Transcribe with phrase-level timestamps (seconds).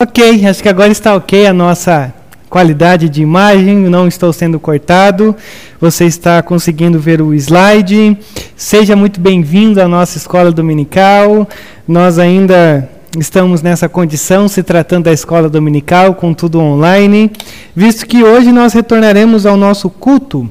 [0.00, 2.14] Ok, acho que agora está ok a nossa
[2.48, 5.34] qualidade de imagem, não estou sendo cortado,
[5.80, 8.16] você está conseguindo ver o slide.
[8.56, 11.48] Seja muito bem-vindo à nossa escola dominical.
[11.88, 12.88] Nós ainda
[13.18, 17.32] estamos nessa condição, se tratando da escola dominical, com tudo online,
[17.74, 20.48] visto que hoje nós retornaremos ao nosso culto.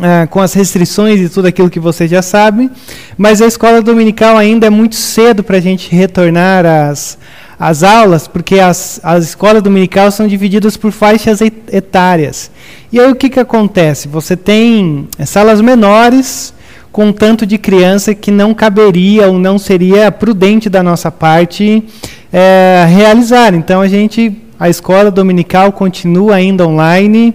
[0.00, 2.70] Ah, com as restrições e tudo aquilo que você já sabe,
[3.18, 7.18] mas a escola dominical ainda é muito cedo para a gente retornar às,
[7.60, 12.50] as aulas, porque as, as escolas dominicais são divididas por faixas etárias.
[12.90, 14.08] E aí o que, que acontece?
[14.08, 16.54] Você tem salas menores
[16.90, 21.84] com tanto de criança que não caberia ou não seria prudente da nossa parte
[22.32, 23.52] é, realizar.
[23.52, 27.34] Então a gente, a escola dominical continua ainda online.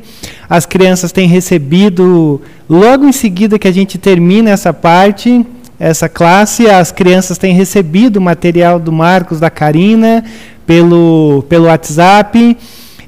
[0.49, 5.45] As crianças têm recebido logo em seguida que a gente termina essa parte
[5.79, 10.23] essa classe, as crianças têm recebido o material do Marcos, da Karina,
[10.65, 12.57] pelo, pelo WhatsApp.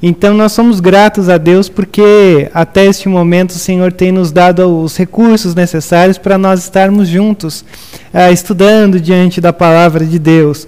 [0.01, 4.83] Então nós somos gratos a Deus porque até este momento o Senhor tem nos dado
[4.83, 7.65] os recursos necessários para nós estarmos juntos,
[8.13, 10.67] uh, estudando diante da palavra de Deus.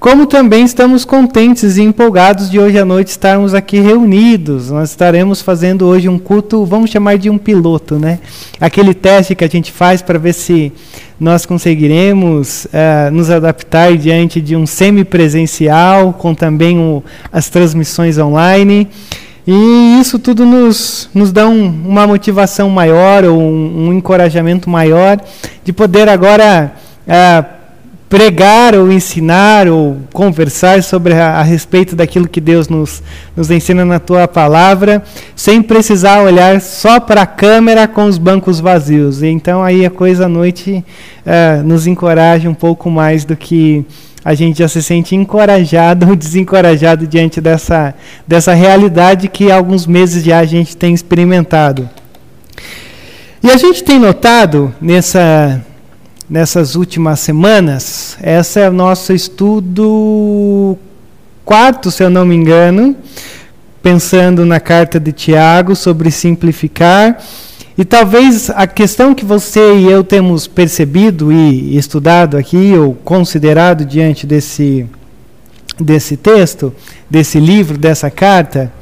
[0.00, 4.70] Como também estamos contentes e empolgados de hoje à noite estarmos aqui reunidos.
[4.70, 8.18] Nós estaremos fazendo hoje um culto, vamos chamar de um piloto, né?
[8.58, 10.72] Aquele teste que a gente faz para ver se
[11.20, 18.88] nós conseguiremos uh, nos adaptar diante de um semipresencial, com também o, as transmissões online.
[19.46, 25.20] E isso tudo nos, nos dá um, uma motivação maior, ou um, um, encorajamento maior,
[25.62, 26.72] de poder agora
[27.06, 27.59] uh,
[28.10, 33.00] pregar ou ensinar ou conversar sobre a, a, respeito daquilo que Deus nos,
[33.36, 35.00] nos ensina na tua palavra,
[35.36, 39.22] sem precisar olhar só para a câmera com os bancos vazios.
[39.22, 40.84] E então aí a coisa à noite
[41.24, 43.86] uh, nos encoraja um pouco mais do que
[44.24, 47.94] a gente já se sente encorajado ou desencorajado diante dessa,
[48.26, 51.88] dessa realidade que há alguns meses já a gente tem experimentado.
[53.40, 55.64] E a gente tem notado nessa
[56.30, 58.16] nessas últimas semanas.
[58.22, 60.78] Esse é o nosso estudo
[61.44, 62.94] quarto, se eu não me engano,
[63.82, 67.18] pensando na carta de Tiago sobre simplificar.
[67.76, 73.84] E talvez a questão que você e eu temos percebido e estudado aqui, ou considerado
[73.84, 74.86] diante desse,
[75.80, 76.72] desse texto,
[77.08, 78.72] desse livro, dessa carta,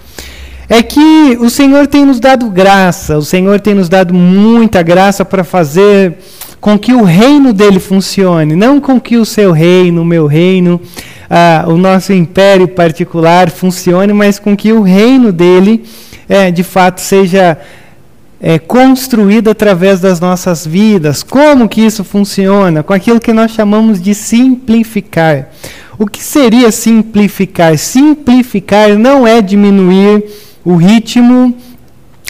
[0.69, 5.25] é que o Senhor tem nos dado graça, o Senhor tem nos dado muita graça
[5.25, 6.19] para fazer
[6.61, 10.81] com que o reino dele funcione, não com que o seu reino, o meu reino,
[11.31, 15.85] ah, o nosso império particular funcione, mas com que o reino dele,
[16.29, 17.59] é, de fato, seja
[18.41, 21.23] é, construído através das nossas vidas.
[21.23, 22.83] Como que isso funciona?
[22.83, 25.51] Com aquilo que nós chamamos de simplificar.
[25.99, 27.77] O que seria simplificar?
[27.77, 30.25] Simplificar não é diminuir
[30.65, 31.55] o ritmo,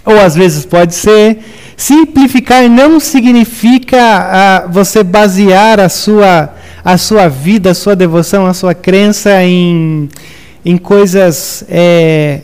[0.04, 1.38] ou às vezes pode ser
[1.78, 6.52] Simplificar não significa ah, você basear a sua,
[6.84, 10.08] a sua vida, a sua devoção, a sua crença em,
[10.64, 12.40] em coisas é,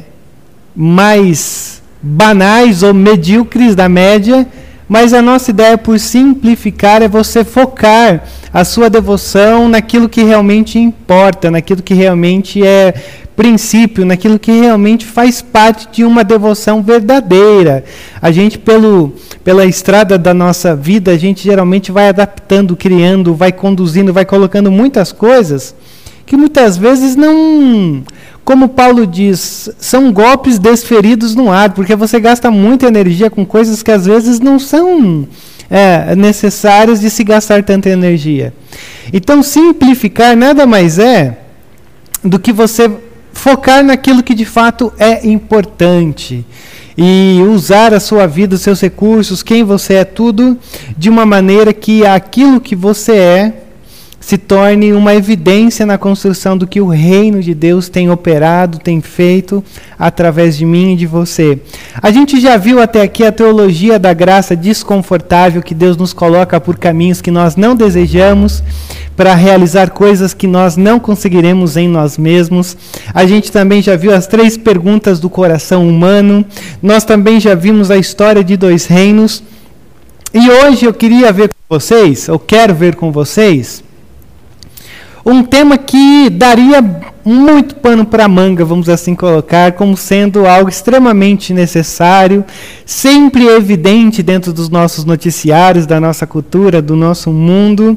[0.75, 4.47] mais banais ou medíocres da média,
[4.89, 8.23] mas a nossa ideia por simplificar é você focar
[8.53, 12.95] a sua devoção naquilo que realmente importa, naquilo que realmente é
[13.37, 17.85] princípio, naquilo que realmente faz parte de uma devoção verdadeira.
[18.21, 19.13] A gente, pelo,
[19.43, 24.71] pela estrada da nossa vida, a gente geralmente vai adaptando, criando, vai conduzindo, vai colocando
[24.71, 25.75] muitas coisas
[26.27, 28.03] que muitas vezes não.
[28.45, 33.83] Como Paulo diz, são golpes desferidos no ar, porque você gasta muita energia com coisas
[33.83, 35.27] que às vezes não são
[35.71, 38.53] é, necessárias de se gastar tanta energia.
[39.13, 41.39] Então, simplificar nada mais é
[42.23, 42.91] do que você
[43.35, 46.45] focar naquilo que de fato é importante
[46.97, 50.57] e usar a sua vida, os seus recursos, quem você é, tudo
[50.97, 53.64] de uma maneira que aquilo que você é
[54.25, 59.03] se torne uma evidência na construção do que o reino de Deus tem operado, tem
[59.03, 59.63] feito
[59.99, 61.59] através de mim e de você.
[62.01, 66.59] A gente já viu até aqui a teologia da graça desconfortável que Deus nos coloca
[66.59, 68.63] por caminhos que nós não desejamos
[69.15, 72.79] para realizar coisas que nós não conseguiremos em nós mesmos.
[73.13, 76.47] A gente também já viu as três perguntas do coração humano.
[76.83, 79.43] Nós também já vimos a história de dois reinos.
[80.33, 83.85] E hoje eu queria ver com vocês, eu quero ver com vocês,
[85.25, 86.83] um tema que daria
[87.25, 92.45] muito pano para manga, vamos assim colocar, como sendo algo extremamente necessário,
[92.85, 97.97] sempre evidente dentro dos nossos noticiários, da nossa cultura, do nosso mundo.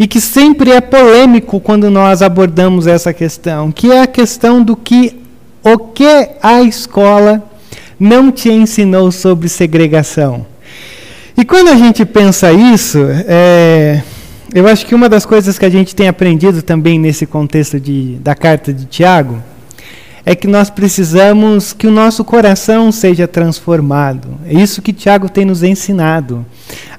[0.00, 4.76] e que sempre é polêmico quando nós abordamos essa questão, que é a questão do
[4.76, 5.16] que
[5.60, 7.42] o que a escola
[7.98, 10.46] não te ensinou sobre segregação.
[11.36, 14.02] E quando a gente pensa isso, é,
[14.54, 18.16] eu acho que uma das coisas que a gente tem aprendido também nesse contexto de,
[18.16, 19.42] da carta de Tiago
[20.24, 24.28] é que nós precisamos que o nosso coração seja transformado.
[24.46, 26.44] É isso que Tiago tem nos ensinado.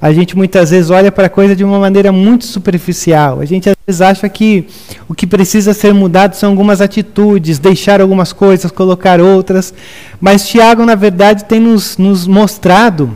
[0.02, 3.40] A gente muitas vezes olha para a coisa de uma maneira muito superficial.
[3.40, 4.66] A gente às vezes acha que
[5.08, 9.74] o que precisa ser mudado são algumas atitudes, deixar algumas coisas, colocar outras.
[10.20, 13.16] Mas Tiago, na verdade, tem nos, nos mostrado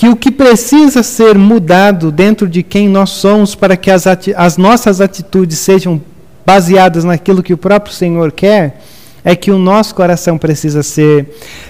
[0.00, 4.04] que o que precisa ser mudado dentro de quem nós somos para que as,
[4.34, 6.00] as nossas atitudes sejam
[6.46, 8.80] baseadas naquilo que o próprio Senhor quer,
[9.22, 11.28] é que o nosso coração precisa ser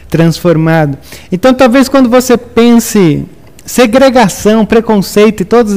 [0.09, 0.97] transformado.
[1.33, 3.27] Então, talvez quando você pense
[3.65, 5.77] segregação, preconceito e todas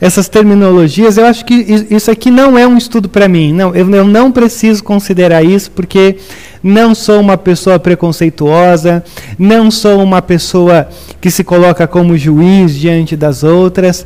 [0.00, 1.54] essas terminologias, eu acho que
[1.90, 3.52] isso aqui não é um estudo para mim.
[3.52, 6.16] Não, eu, eu não preciso considerar isso porque
[6.62, 9.02] não sou uma pessoa preconceituosa,
[9.38, 10.88] não sou uma pessoa
[11.20, 14.04] que se coloca como juiz diante das outras.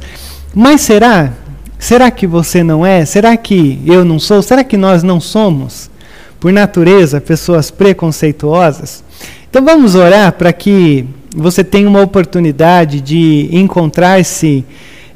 [0.54, 1.32] Mas será?
[1.78, 3.04] Será que você não é?
[3.04, 4.40] Será que eu não sou?
[4.40, 5.90] Será que nós não somos,
[6.38, 9.02] por natureza, pessoas preconceituosas?
[9.50, 14.64] Então vamos orar para que você tenha uma oportunidade de encontrar-se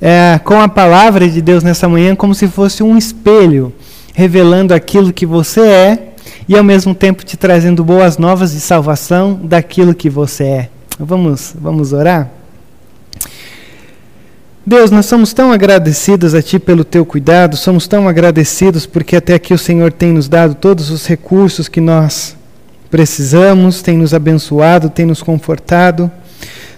[0.00, 3.72] é, com a palavra de Deus nessa manhã como se fosse um espelho,
[4.14, 6.08] revelando aquilo que você é
[6.48, 10.68] e ao mesmo tempo te trazendo boas novas de salvação daquilo que você é.
[10.98, 12.30] Vamos, vamos orar?
[14.66, 19.34] Deus, nós somos tão agradecidos a Ti pelo Teu cuidado, somos tão agradecidos porque até
[19.34, 22.36] aqui o Senhor tem nos dado todos os recursos que nós
[22.90, 26.10] precisamos, tem nos abençoado, tem nos confortado.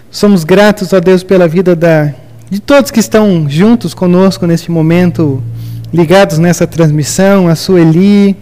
[0.09, 2.13] Somos gratos a Deus pela vida da,
[2.49, 5.41] de todos que estão juntos conosco neste momento,
[5.93, 8.35] ligados nessa transmissão, a Sueli,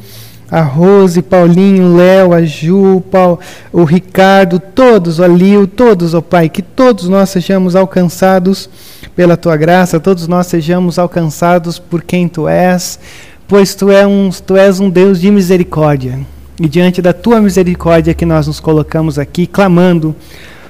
[0.49, 3.39] a Rose, Paulinho, Léo, a Ju, Paul,
[3.71, 8.67] o Ricardo, todos, o Alio, todos, ó oh Pai, que todos nós sejamos alcançados
[9.15, 12.99] pela Tua graça, todos nós sejamos alcançados por quem Tu és,
[13.47, 16.19] pois Tu, é um, tu és um Deus de misericórdia.
[16.59, 20.13] E diante da tua misericórdia que nós nos colocamos aqui, clamando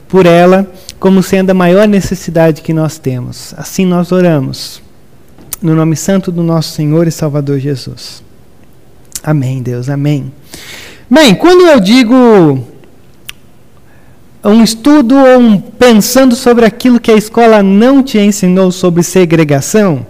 [0.08, 3.54] por ela, como sendo a maior necessidade que nós temos.
[3.58, 4.82] Assim nós oramos.
[5.62, 8.24] No nome santo do nosso Senhor e Salvador Jesus.
[9.24, 10.32] Amém, Deus, amém.
[11.10, 12.16] Bem, quando eu digo
[14.44, 20.06] um estudo ou um pensando sobre aquilo que a escola não te ensinou sobre segregação,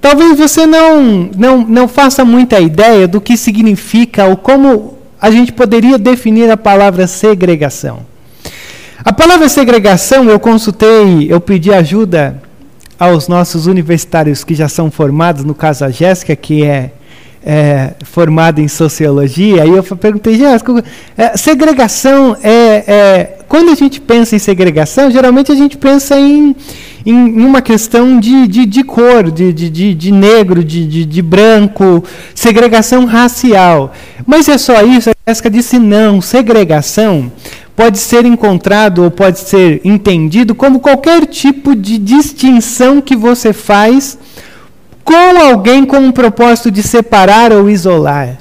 [0.00, 5.52] talvez você não, não, não faça muita ideia do que significa ou como a gente
[5.52, 8.06] poderia definir a palavra segregação.
[9.04, 12.42] A palavra segregação, eu consultei, eu pedi ajuda
[12.98, 16.92] aos nossos universitários que já são formados, no caso a Jéssica, que é,
[17.50, 20.84] é formada em sociologia, aí eu perguntei, Jéssica,
[21.16, 23.38] é, segregação é, é.
[23.48, 26.54] Quando a gente pensa em segregação, geralmente a gente pensa em
[27.06, 32.04] em, uma questão de, de, de cor, de, de, de, negro, de, de, de branco,
[32.34, 33.94] segregação racial.
[34.26, 35.08] Mas é só isso?
[35.08, 36.20] A Jéssica disse não.
[36.20, 37.32] Segregação
[37.74, 44.18] pode ser encontrado ou pode ser entendido como qualquer tipo de distinção que você faz
[45.08, 48.36] com alguém com um propósito de separar ou isolar.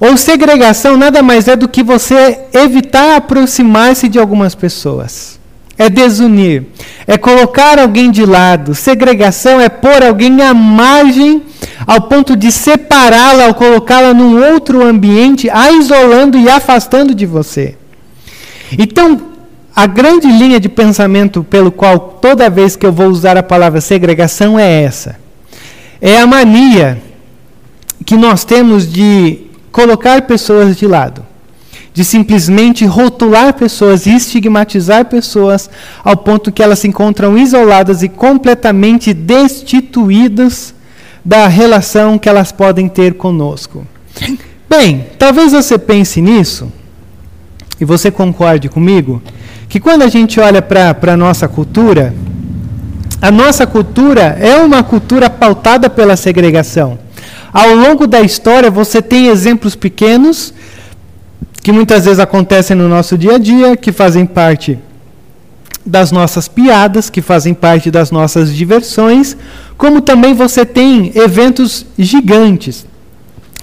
[0.00, 5.38] Ou segregação nada mais é do que você evitar aproximar-se de algumas pessoas
[5.78, 6.64] é desunir,
[7.06, 8.74] é colocar alguém de lado.
[8.74, 11.42] Segregação é pôr alguém à margem
[11.86, 17.76] ao ponto de separá-la, ao colocá-la num outro ambiente, a isolando e afastando de você.
[18.76, 19.20] Então,
[19.74, 23.80] a grande linha de pensamento pelo qual toda vez que eu vou usar a palavra
[23.80, 25.27] segregação é essa.
[26.00, 27.02] É a mania
[28.04, 29.40] que nós temos de
[29.70, 31.28] colocar pessoas de lado
[31.98, 35.68] de simplesmente rotular pessoas e estigmatizar pessoas
[36.04, 40.72] ao ponto que elas se encontram isoladas e completamente destituídas
[41.24, 43.84] da relação que elas podem ter conosco.
[44.70, 46.72] Bem, talvez você pense nisso,
[47.80, 49.20] e você concorde comigo,
[49.68, 52.14] que quando a gente olha para a nossa cultura,
[53.20, 56.98] a nossa cultura é uma cultura pautada pela segregação.
[57.52, 60.54] Ao longo da história, você tem exemplos pequenos
[61.62, 64.78] que muitas vezes acontecem no nosso dia a dia, que fazem parte
[65.84, 69.36] das nossas piadas, que fazem parte das nossas diversões,
[69.76, 72.86] como também você tem eventos gigantes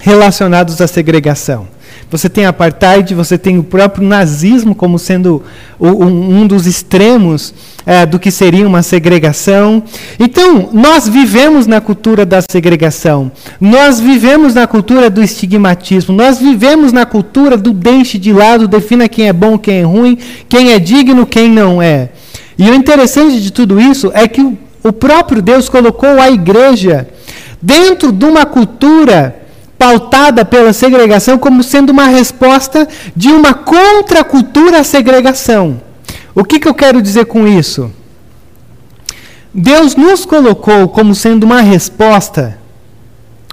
[0.00, 1.68] relacionados à segregação.
[2.10, 5.42] Você tem apartheid, você tem o próprio nazismo como sendo
[5.80, 7.52] um dos extremos
[7.84, 9.82] é, do que seria uma segregação.
[10.18, 16.92] Então, nós vivemos na cultura da segregação, nós vivemos na cultura do estigmatismo, nós vivemos
[16.92, 20.78] na cultura do deixe de lado, defina quem é bom, quem é ruim, quem é
[20.78, 22.10] digno, quem não é.
[22.58, 27.08] E o interessante de tudo isso é que o, o próprio Deus colocou a igreja
[27.60, 29.45] dentro de uma cultura
[29.78, 35.80] pautada pela segregação como sendo uma resposta de uma contracultura à segregação.
[36.34, 37.90] O que, que eu quero dizer com isso?
[39.52, 42.58] Deus nos colocou como sendo uma resposta,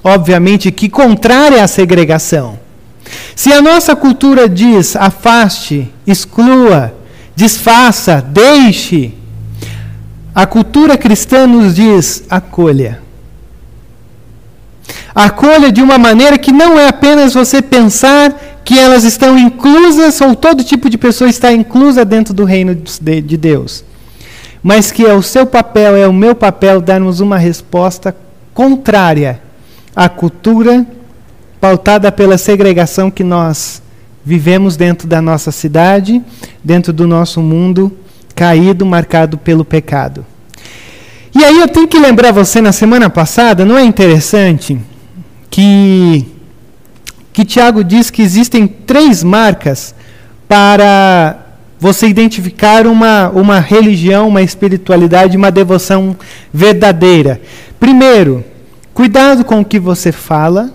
[0.03, 2.59] obviamente, que contrária à segregação.
[3.35, 6.93] Se a nossa cultura diz afaste, exclua,
[7.35, 9.13] desfaça, deixe.
[10.35, 13.01] A cultura cristã nos diz acolha.
[15.15, 20.35] Acolha de uma maneira que não é apenas você pensar que elas estão inclusas, ou
[20.35, 23.83] todo tipo de pessoa está inclusa dentro do reino de Deus,
[24.63, 28.15] mas que é o seu papel, é o meu papel darmos uma resposta
[28.53, 29.41] contrária
[29.95, 30.85] à cultura
[31.59, 33.81] pautada pela segregação que nós
[34.25, 36.21] vivemos dentro da nossa cidade,
[36.63, 37.91] dentro do nosso mundo
[38.33, 40.25] caído, marcado pelo pecado.
[41.35, 44.79] E aí eu tenho que lembrar você na semana passada, não é interessante
[45.53, 46.25] que
[47.31, 49.93] que Tiago diz que existem três marcas
[50.47, 51.37] para
[51.79, 56.15] você identificar uma, uma religião, uma espiritualidade, uma devoção
[56.51, 57.39] verdadeira.
[57.79, 58.43] Primeiro,
[58.93, 60.71] cuidado com o que você fala.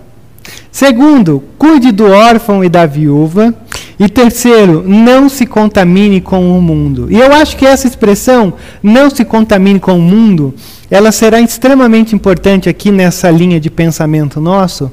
[0.71, 3.53] Segundo, cuide do órfão e da viúva.
[3.99, 7.07] E terceiro, não se contamine com o mundo.
[7.11, 10.53] E eu acho que essa expressão, não se contamine com o mundo,
[10.89, 14.89] ela será extremamente importante aqui nessa linha de pensamento nosso,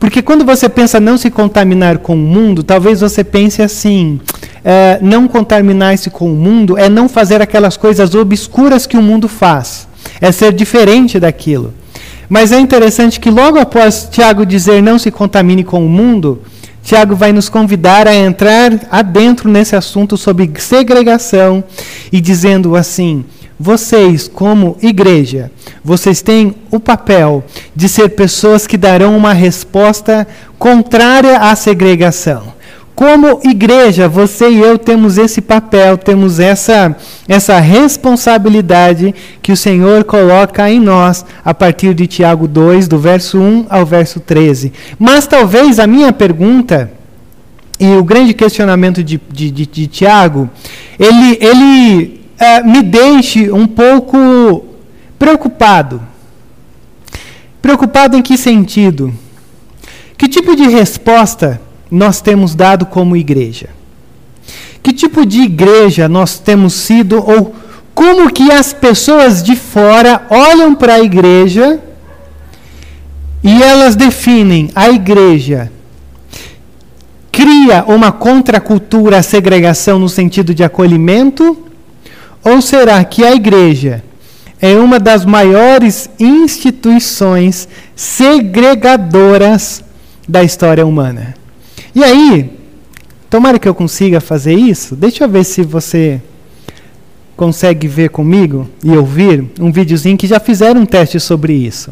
[0.00, 4.20] porque quando você pensa não se contaminar com o mundo, talvez você pense assim:
[4.64, 9.28] é, não contaminar-se com o mundo é não fazer aquelas coisas obscuras que o mundo
[9.28, 9.86] faz,
[10.20, 11.72] é ser diferente daquilo.
[12.28, 16.42] Mas é interessante que logo após Tiago dizer não se contamine com o mundo,
[16.88, 21.62] Tiago vai nos convidar a entrar adentro nesse assunto sobre segregação
[22.10, 23.26] e dizendo assim:
[23.60, 25.50] vocês, como igreja,
[25.84, 27.44] vocês têm o papel
[27.76, 30.26] de ser pessoas que darão uma resposta
[30.58, 32.54] contrária à segregação.
[32.98, 36.96] Como igreja, você e eu temos esse papel, temos essa,
[37.28, 43.38] essa responsabilidade que o Senhor coloca em nós a partir de Tiago 2, do verso
[43.38, 44.72] 1 ao verso 13.
[44.98, 46.90] Mas talvez a minha pergunta
[47.78, 50.50] e o grande questionamento de, de, de, de Tiago,
[50.98, 54.66] ele, ele é, me deixe um pouco
[55.16, 56.02] preocupado.
[57.62, 59.14] Preocupado em que sentido?
[60.16, 63.70] Que tipo de resposta nós temos dado como igreja?
[64.82, 67.54] Que tipo de igreja nós temos sido ou
[67.94, 71.80] como que as pessoas de fora olham para a igreja
[73.42, 75.70] e elas definem a igreja
[77.38, 81.56] cria uma contracultura à segregação no sentido de acolhimento?
[82.42, 84.02] Ou será que a igreja
[84.60, 89.84] é uma das maiores instituições segregadoras
[90.28, 91.36] da história humana?
[91.94, 92.50] E aí,
[93.30, 94.94] tomara que eu consiga fazer isso.
[94.94, 96.20] Deixa eu ver se você
[97.36, 101.90] consegue ver comigo e ouvir um videozinho que já fizeram um teste sobre isso.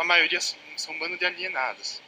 [0.00, 2.00] A maioria são um bando de alienados,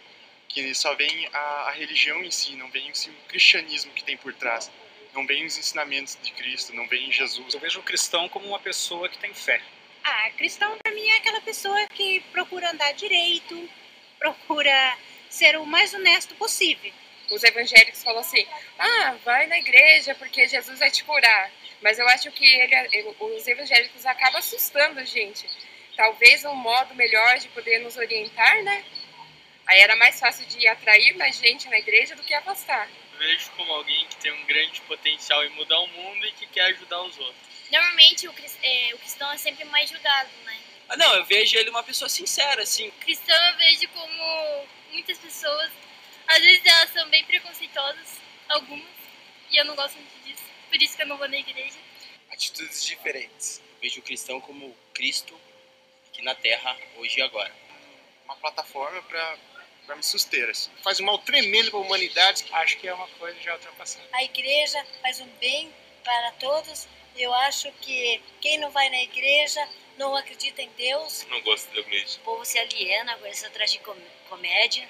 [0.48, 4.32] que só vem a, a religião em si, não vem o cristianismo que tem por
[4.34, 4.70] trás,
[5.14, 7.54] não vem os ensinamentos de Cristo, não vem Jesus.
[7.54, 9.60] Eu vejo o cristão como uma pessoa que tem fé.
[10.04, 13.68] Ah, cristão para mim é aquela pessoa que procura andar direito,
[14.18, 14.96] procura
[15.28, 16.92] ser o mais honesto possível.
[17.30, 18.46] Os evangélicos falam assim:
[18.78, 21.50] ah, vai na igreja porque Jesus vai te curar.
[21.82, 25.46] Mas eu acho que ele, os evangélicos acabam assustando a gente
[25.98, 28.84] talvez um modo melhor de poder nos orientar, né?
[29.66, 32.88] Aí era mais fácil de atrair mais gente na igreja do que afastar.
[33.18, 36.66] Vejo como alguém que tem um grande potencial em mudar o mundo e que quer
[36.66, 37.48] ajudar os outros.
[37.68, 40.56] Normalmente o, é, o cristão é sempre mais julgado, né?
[40.88, 42.88] Ah, não, eu vejo ele uma pessoa sincera, assim.
[42.88, 45.70] O cristão eu vejo como muitas pessoas,
[46.28, 48.86] às vezes elas são bem preconceituosas, algumas,
[49.50, 51.76] e eu não gosto muito disso, por isso que eu não vou na igreja.
[52.30, 53.60] Atitudes diferentes.
[53.82, 55.38] Vejo o cristão como Cristo
[56.18, 57.52] aqui na Terra, hoje e agora.
[58.24, 60.50] uma plataforma para me suster.
[60.50, 60.70] Assim.
[60.82, 62.44] Faz um mal tremendo para a humanidade.
[62.50, 64.04] Acho que é uma coisa já ultrapassada.
[64.12, 65.72] A igreja faz um bem
[66.04, 66.88] para todos.
[67.16, 71.24] Eu acho que quem não vai na igreja não acredita em Deus.
[71.28, 72.18] Não gosto da igreja.
[72.18, 74.88] O povo se aliena com essa tragicomédia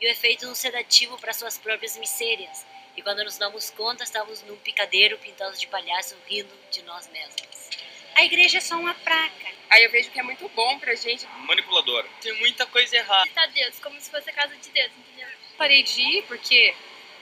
[0.00, 2.66] e o efeito um sedativo para suas próprias misérias.
[2.96, 7.70] E quando nos damos conta, estamos num picadeiro pintados de palhaço rindo de nós mesmos.
[8.14, 9.59] A igreja é só uma praca.
[9.70, 11.26] Aí eu vejo que é muito bom pra gente.
[11.46, 12.06] Manipuladora.
[12.20, 13.28] Tem muita coisa errada.
[13.28, 15.28] Citar Deus, como se fosse a casa de Deus, entendeu?
[15.56, 16.74] Parei de ir porque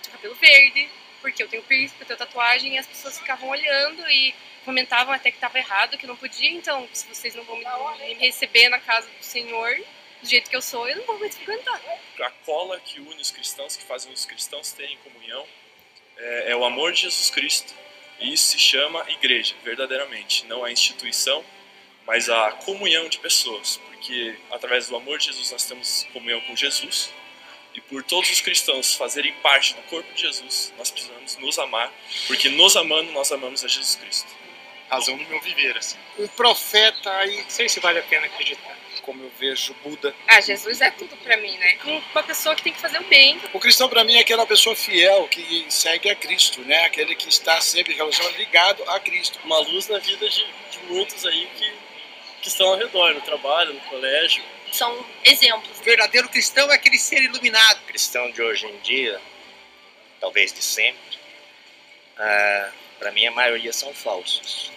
[0.03, 0.89] tinha cabelo verde,
[1.21, 5.13] porque eu tenho piercing, porque eu tenho tatuagem, e as pessoas ficavam olhando e comentavam
[5.13, 7.65] até que estava errado, que não podia, então se vocês não vão me,
[7.99, 9.77] me receber na casa do Senhor,
[10.21, 11.81] do jeito que eu sou, eu não vou mais frequentar.
[12.21, 15.47] A cola que une os cristãos, que fazem os cristãos terem comunhão,
[16.17, 17.75] é, é o amor de Jesus Cristo.
[18.21, 20.45] E isso se chama igreja, verdadeiramente.
[20.47, 21.45] Não a instituição,
[22.09, 23.77] mas a comunhão de pessoas.
[23.77, 27.13] Porque através do amor de Jesus nós temos comunhão com Jesus.
[27.75, 31.93] E por todos os cristãos fazerem parte do corpo de Jesus, nós precisamos nos amar.
[32.27, 34.29] Porque nos amando, nós amamos a Jesus Cristo.
[34.91, 35.99] Razão do meu viver, assim.
[36.17, 37.43] O profeta aí.
[37.43, 38.77] Não sei se vale a pena acreditar.
[39.03, 40.15] Como eu vejo Buda.
[40.27, 41.79] Ah, Jesus é tudo pra mim, né?
[42.13, 43.41] Uma pessoa que tem que fazer o bem.
[43.53, 46.85] O cristão para mim é aquela pessoa fiel que segue a Cristo, né?
[46.85, 49.39] Aquele que está sempre relacionado, ligado a Cristo.
[49.45, 51.73] Uma luz na vida de, de muitos aí que,
[52.49, 54.43] que estão ao redor, no trabalho, no colégio.
[54.73, 55.79] São exemplos.
[55.79, 57.81] O verdadeiro cristão é aquele ser iluminado.
[57.81, 59.21] O cristão de hoje em dia,
[60.19, 61.19] talvez de sempre,
[62.17, 64.73] ah, para mim a maioria são falsos.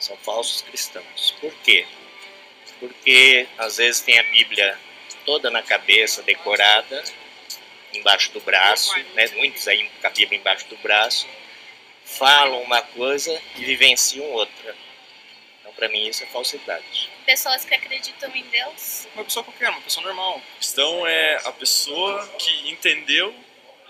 [0.00, 1.34] São falsos cristãos.
[1.40, 1.86] Por quê?
[2.80, 4.78] Porque às vezes tem a Bíblia
[5.24, 7.02] toda na cabeça, decorada,
[7.94, 9.26] embaixo do braço, né?
[9.36, 11.26] muitos aí com a Bíblia embaixo do braço,
[12.04, 14.85] falam uma coisa e vivenciam outra.
[15.76, 17.10] Para mim, isso é falsidade.
[17.26, 19.06] Pessoas que acreditam em Deus.
[19.14, 20.38] Uma pessoa qualquer, uma pessoa normal.
[20.38, 23.34] O cristão é a pessoa que entendeu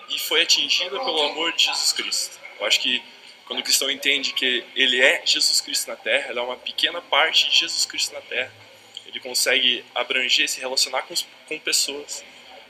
[0.09, 2.41] e foi atingida pelo amor de Jesus Cristo.
[2.59, 3.03] Eu acho que
[3.47, 7.01] quando o cristão entende que ele é Jesus Cristo na Terra, ele é uma pequena
[7.01, 8.53] parte de Jesus Cristo na Terra.
[9.07, 11.15] Ele consegue abranger, se relacionar com,
[11.47, 12.25] com pessoas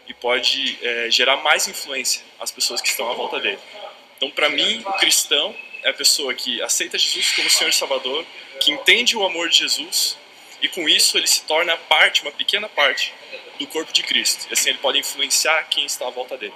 [0.07, 3.59] e pode é, gerar mais influência às pessoas que estão à volta dele.
[4.17, 8.25] Então, para mim, o cristão é a pessoa que aceita Jesus como Senhor e Salvador,
[8.61, 10.17] que entende o amor de Jesus
[10.61, 13.13] e com isso ele se torna parte, uma pequena parte
[13.59, 14.47] do corpo de Cristo.
[14.51, 16.55] E assim ele pode influenciar quem está à volta dele.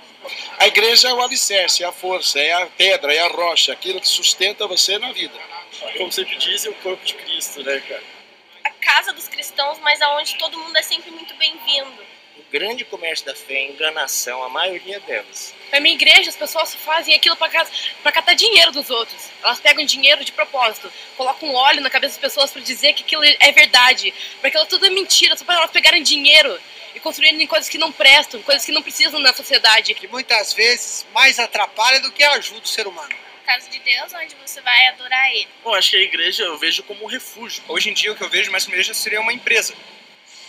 [0.59, 4.01] A igreja é o alicerce, é a força, é a pedra, é a rocha, aquilo
[4.01, 5.39] que sustenta você na vida.
[5.97, 8.03] Como sempre dizem, o corpo de Cristo, né, cara?
[8.65, 12.10] A casa dos cristãos, mas aonde todo mundo é sempre muito bem-vindo.
[12.41, 15.55] O grande comércio da fé é a enganação, a maioria delas.
[15.71, 19.29] Na minha igreja, as pessoas fazem aquilo para catar dinheiro dos outros.
[19.45, 23.23] Elas pegam dinheiro de propósito, colocam óleo na cabeça das pessoas para dizer que aquilo
[23.25, 26.59] é verdade, para aquilo tudo é mentira, só para elas pegarem dinheiro
[26.95, 29.93] e construírem coisas que não prestam, coisas que não precisam na sociedade.
[29.93, 33.15] Que muitas vezes mais atrapalha do que ajuda o ser humano.
[33.45, 35.47] Casa de Deus, onde você vai adorar Ele.
[35.63, 37.63] Bom, acho que a igreja eu vejo como um refúgio.
[37.69, 39.75] Hoje em dia, o que eu vejo mais como igreja seria uma empresa.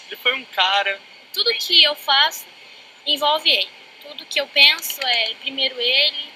[0.08, 0.97] Ele foi um cara
[1.34, 2.46] tudo que eu faço
[3.06, 3.70] envolve ele.
[4.08, 6.32] Tudo que eu penso é primeiro ele.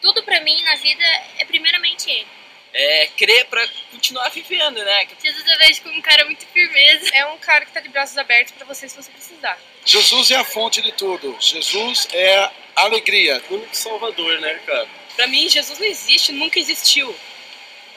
[0.00, 1.04] Tudo pra mim na vida
[1.38, 2.26] é primeiramente ele.
[2.72, 5.08] É crer pra continuar vivendo, né?
[5.22, 7.10] Jesus eu vejo como um cara muito firmeza.
[7.14, 9.58] É um cara que tá de braços abertos pra você se você precisar.
[9.84, 11.36] Jesus é a fonte de tudo.
[11.40, 13.42] Jesus é a alegria.
[13.50, 14.88] O único salvador, né, cara?
[15.16, 17.14] Pra mim, Jesus não existe, nunca existiu.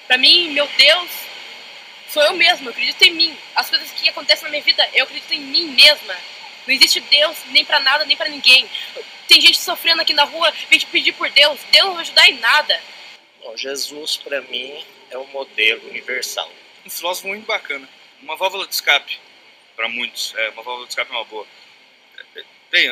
[0.08, 1.10] Pra mim, meu Deus
[2.12, 3.38] sou eu mesmo, eu acredito em mim.
[3.56, 6.18] As coisas que acontecem na minha vida, eu acredito em mim mesma.
[6.68, 8.70] Não existe Deus nem para nada, nem para ninguém.
[9.28, 11.60] Tem gente sofrendo aqui na rua, vem te pedir por Deus.
[11.72, 12.82] Deus não vai ajudar em nada.
[13.42, 16.52] Bom, Jesus, para mim, é um modelo universal.
[16.86, 17.88] Um filósofo muito bacana.
[18.22, 19.20] Uma válvula de escape,
[19.76, 20.34] para muitos.
[20.38, 21.48] É, uma válvula de escape é uma boa.
[22.72, 22.88] Bem,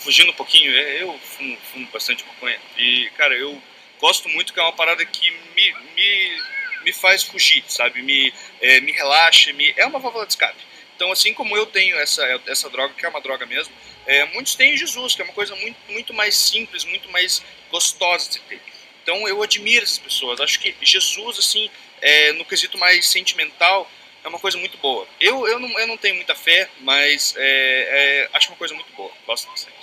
[0.00, 2.58] fugindo um pouquinho, eu fumo, fumo bastante maconha.
[2.78, 3.60] E, cara, eu
[4.00, 6.42] gosto muito que é uma parada que me, me,
[6.84, 8.00] me faz fugir, sabe?
[8.02, 9.74] Me, é, me relaxa, me...
[9.76, 10.71] é uma válvula de escape.
[11.02, 13.74] Então, assim como eu tenho essa, essa droga, que é uma droga mesmo,
[14.06, 18.30] é, muitos têm Jesus, que é uma coisa muito, muito mais simples, muito mais gostosa
[18.30, 18.60] de ter.
[19.02, 20.40] Então, eu admiro essas pessoas.
[20.40, 21.68] Acho que Jesus, assim,
[22.00, 23.90] é, no quesito mais sentimental,
[24.22, 25.04] é uma coisa muito boa.
[25.18, 28.92] Eu, eu, não, eu não tenho muita fé, mas é, é, acho uma coisa muito
[28.92, 29.10] boa.
[29.26, 29.81] Gosto bastante.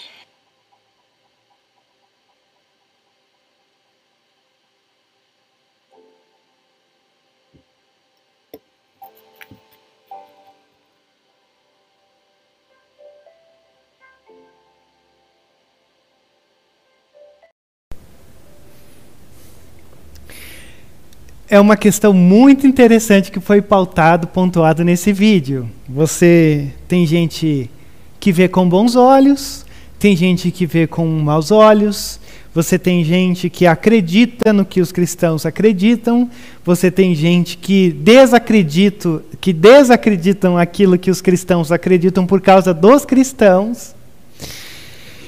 [21.50, 25.68] É uma questão muito interessante que foi pautado, pontuado nesse vídeo.
[25.88, 27.70] Você tem gente
[28.20, 29.66] que vê com bons olhos,
[29.98, 32.20] tem gente que vê com maus olhos,
[32.54, 36.30] você tem gente que acredita no que os cristãos acreditam,
[36.64, 43.06] você tem gente que desacredita, que desacreditam aquilo que os cristãos acreditam por causa dos
[43.06, 43.96] cristãos.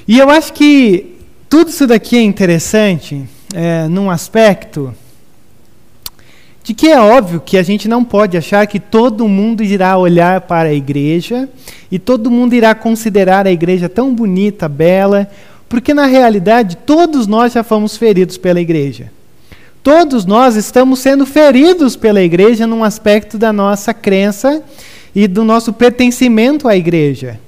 [0.06, 1.16] E eu acho que
[1.48, 4.94] tudo isso daqui é interessante é, num aspecto
[6.62, 10.42] de que é óbvio que a gente não pode achar que todo mundo irá olhar
[10.42, 11.48] para a igreja
[11.90, 15.28] e todo mundo irá considerar a igreja tão bonita, bela,
[15.68, 19.10] porque na realidade todos nós já fomos feridos pela igreja.
[19.82, 24.62] Todos nós estamos sendo feridos pela igreja num aspecto da nossa crença
[25.12, 27.40] e do nosso pertencimento à igreja.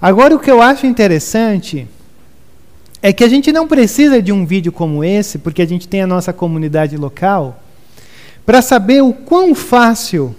[0.00, 1.88] Agora, o que eu acho interessante
[3.02, 6.02] é que a gente não precisa de um vídeo como esse, porque a gente tem
[6.02, 7.60] a nossa comunidade local
[8.44, 10.34] para saber o quão fácil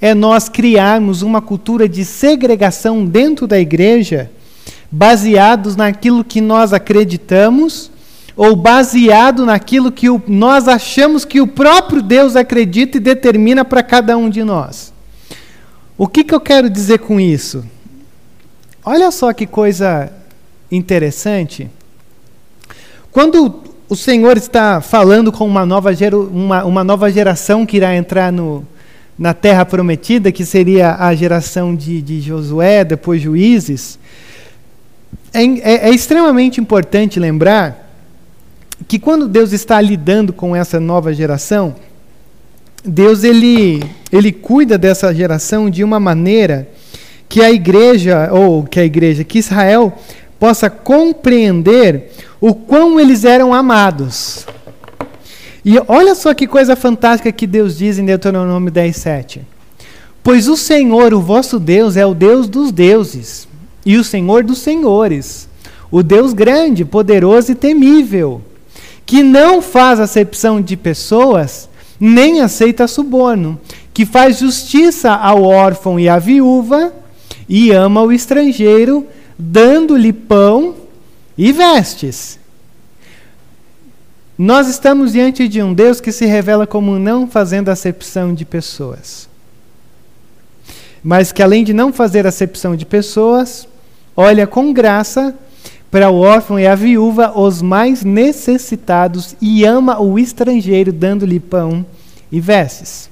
[0.00, 4.30] é nós criarmos uma cultura de segregação dentro da igreja,
[4.90, 7.90] baseados naquilo que nós acreditamos
[8.36, 13.82] ou baseado naquilo que o, nós achamos que o próprio Deus acredita e determina para
[13.82, 14.92] cada um de nós.
[15.96, 17.64] O que, que eu quero dizer com isso?
[18.84, 20.12] Olha só que coisa
[20.70, 21.70] interessante.
[23.12, 25.90] Quando o Senhor está falando com uma nova,
[26.30, 28.66] uma, uma nova geração que irá entrar no,
[29.18, 33.98] na terra prometida, que seria a geração de, de Josué, depois juízes.
[35.32, 37.90] É, é, é, extremamente importante lembrar
[38.88, 41.74] que quando Deus está lidando com essa nova geração,
[42.84, 46.68] Deus ele, ele cuida dessa geração de uma maneira
[47.28, 49.92] que a igreja, ou que a igreja, que Israel
[50.38, 52.10] possa compreender
[52.46, 54.46] o quão eles eram amados.
[55.64, 59.40] E olha só que coisa fantástica que Deus diz em Deuteronômio 10, 7.
[60.22, 63.48] Pois o Senhor, o vosso Deus, é o Deus dos deuses
[63.86, 65.48] e o Senhor dos senhores,
[65.90, 68.42] o Deus grande, poderoso e temível,
[69.06, 71.66] que não faz acepção de pessoas,
[71.98, 73.58] nem aceita suborno,
[73.94, 76.92] que faz justiça ao órfão e à viúva,
[77.48, 79.06] e ama o estrangeiro,
[79.38, 80.83] dando-lhe pão
[81.36, 82.38] e vestes.
[84.36, 89.28] Nós estamos diante de um Deus que se revela como não fazendo acepção de pessoas.
[91.02, 93.68] Mas que além de não fazer acepção de pessoas,
[94.16, 95.34] olha com graça
[95.90, 101.86] para o órfão e a viúva, os mais necessitados, e ama o estrangeiro, dando-lhe pão
[102.32, 103.08] e vestes.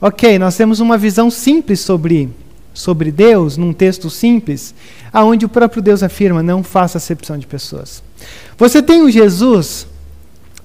[0.00, 2.30] Ok, nós temos uma visão simples sobre,
[2.76, 4.74] sobre Deus, num texto simples,
[5.10, 8.02] aonde o próprio Deus afirma: não faça acepção de pessoas.
[8.58, 9.86] Você tem o Jesus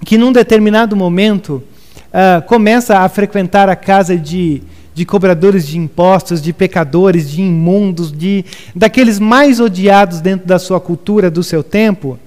[0.05, 1.63] que, num determinado momento,
[2.09, 4.61] uh, começa a frequentar a casa de,
[4.93, 8.43] de cobradores de impostos, de pecadores, de imundos, de
[8.75, 12.19] daqueles mais odiados dentro da sua cultura, do seu tempo.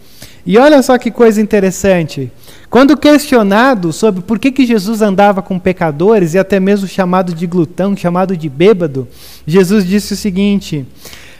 [0.47, 2.31] E olha só que coisa interessante.
[2.69, 7.47] Quando questionado sobre por que, que Jesus andava com pecadores e até mesmo chamado de
[7.47, 9.09] glutão, chamado de bêbado,
[9.47, 10.85] Jesus disse o seguinte: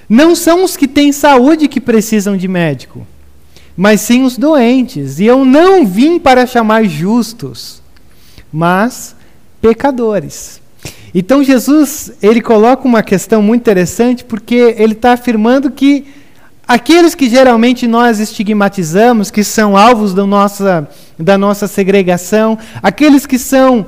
[0.09, 3.07] não são os que têm saúde que precisam de médico,
[3.77, 5.19] mas sim os doentes.
[5.19, 7.83] E eu não vim para chamar justos,
[8.53, 9.17] mas
[9.61, 10.63] pecadores.
[11.15, 16.05] Então Jesus ele coloca uma questão muito interessante porque ele está afirmando que
[16.67, 23.39] aqueles que geralmente nós estigmatizamos, que são alvos da nossa, da nossa segregação, aqueles que
[23.39, 23.87] são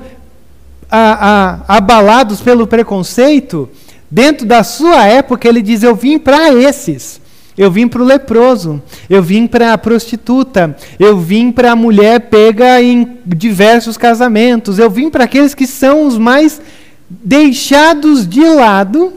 [0.89, 3.69] a, a, abalados pelo preconceito,
[4.09, 7.21] Dentro da sua época, ele diz: Eu vim para esses.
[7.57, 12.19] Eu vim para o leproso, eu vim para a prostituta, eu vim para a mulher
[12.29, 16.61] pega em diversos casamentos, eu vim para aqueles que são os mais
[17.09, 19.11] deixados de lado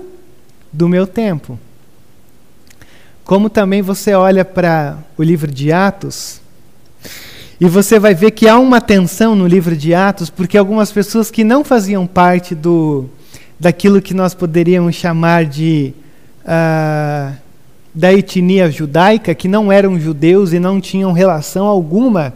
[0.72, 1.58] do meu tempo.
[3.30, 6.40] Como também você olha para o livro de Atos,
[7.60, 11.30] e você vai ver que há uma tensão no livro de Atos, porque algumas pessoas
[11.30, 13.08] que não faziam parte do,
[13.56, 15.94] daquilo que nós poderíamos chamar de
[16.40, 17.32] uh,
[17.94, 22.34] da etnia judaica, que não eram judeus e não tinham relação alguma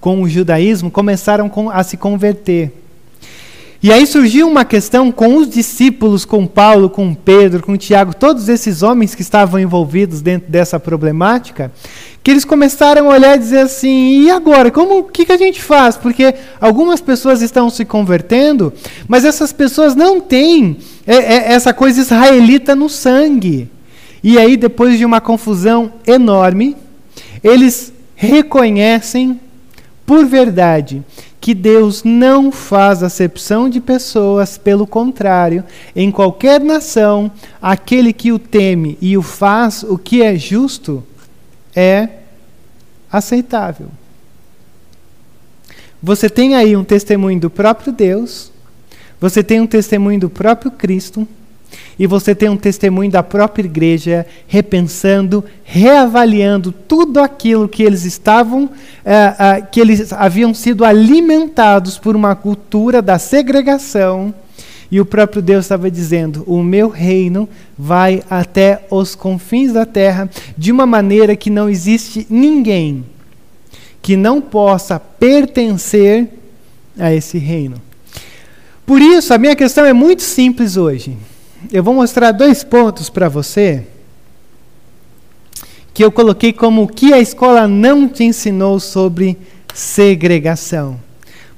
[0.00, 2.72] com o judaísmo, começaram a se converter.
[3.86, 8.48] E aí surgiu uma questão com os discípulos, com Paulo, com Pedro, com Tiago, todos
[8.48, 11.70] esses homens que estavam envolvidos dentro dessa problemática,
[12.20, 14.72] que eles começaram a olhar e dizer assim: e agora?
[14.72, 15.96] Como que, que a gente faz?
[15.96, 18.72] Porque algumas pessoas estão se convertendo,
[19.06, 23.70] mas essas pessoas não têm é, é, essa coisa israelita no sangue.
[24.20, 26.76] E aí, depois de uma confusão enorme,
[27.40, 29.38] eles reconhecem
[30.06, 31.04] por verdade
[31.40, 35.64] que Deus não faz acepção de pessoas, pelo contrário,
[35.94, 41.04] em qualquer nação, aquele que o teme e o faz o que é justo
[41.74, 42.08] é
[43.12, 43.88] aceitável.
[46.02, 48.52] Você tem aí um testemunho do próprio Deus,
[49.20, 51.26] você tem um testemunho do próprio Cristo,
[51.98, 58.68] e você tem um testemunho da própria igreja repensando, reavaliando tudo aquilo que eles estavam,
[59.04, 64.34] eh, eh, que eles haviam sido alimentados por uma cultura da segregação.
[64.90, 70.28] E o próprio Deus estava dizendo: O meu reino vai até os confins da terra,
[70.56, 73.04] de uma maneira que não existe ninguém
[74.02, 76.28] que não possa pertencer
[76.96, 77.82] a esse reino.
[78.86, 81.16] Por isso, a minha questão é muito simples hoje
[81.72, 83.84] eu vou mostrar dois pontos para você
[85.92, 89.38] que eu coloquei como o que a escola não te ensinou sobre
[89.72, 91.00] segregação.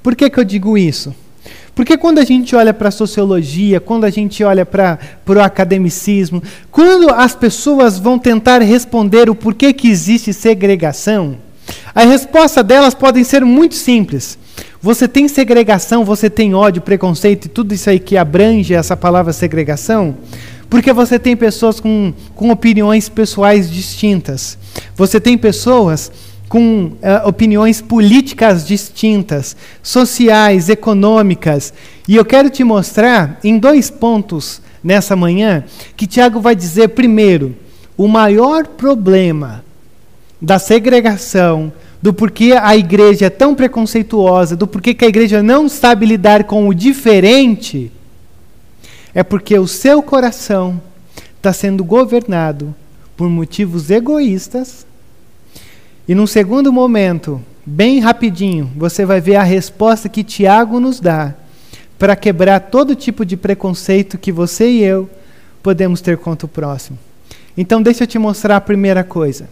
[0.01, 1.13] Por que, que eu digo isso?
[1.75, 6.43] Porque quando a gente olha para a sociologia, quando a gente olha para o academicismo,
[6.71, 11.37] quando as pessoas vão tentar responder o porquê que existe segregação,
[11.95, 14.39] a resposta delas podem ser muito simples.
[14.81, 19.33] Você tem segregação, você tem ódio, preconceito e tudo isso aí que abrange essa palavra
[19.33, 20.17] segregação,
[20.71, 24.57] porque você tem pessoas com, com opiniões pessoais distintas.
[24.95, 26.13] Você tem pessoas
[26.49, 31.75] com uh, opiniões políticas distintas, sociais, econômicas.
[32.07, 35.65] E eu quero te mostrar em dois pontos nessa manhã
[35.97, 37.55] que Tiago vai dizer primeiro,
[37.97, 39.65] o maior problema
[40.41, 45.69] da segregação, do porquê a igreja é tão preconceituosa, do porquê que a igreja não
[45.69, 47.91] sabe lidar com o diferente,
[49.15, 50.81] é porque o seu coração
[51.37, 52.75] está sendo governado
[53.17, 54.87] por motivos egoístas.
[56.07, 61.35] E num segundo momento, bem rapidinho, você vai ver a resposta que Tiago nos dá
[61.99, 65.11] para quebrar todo tipo de preconceito que você e eu
[65.63, 66.97] podemos ter contra o próximo.
[67.57, 69.49] Então, deixa eu te mostrar a primeira coisa.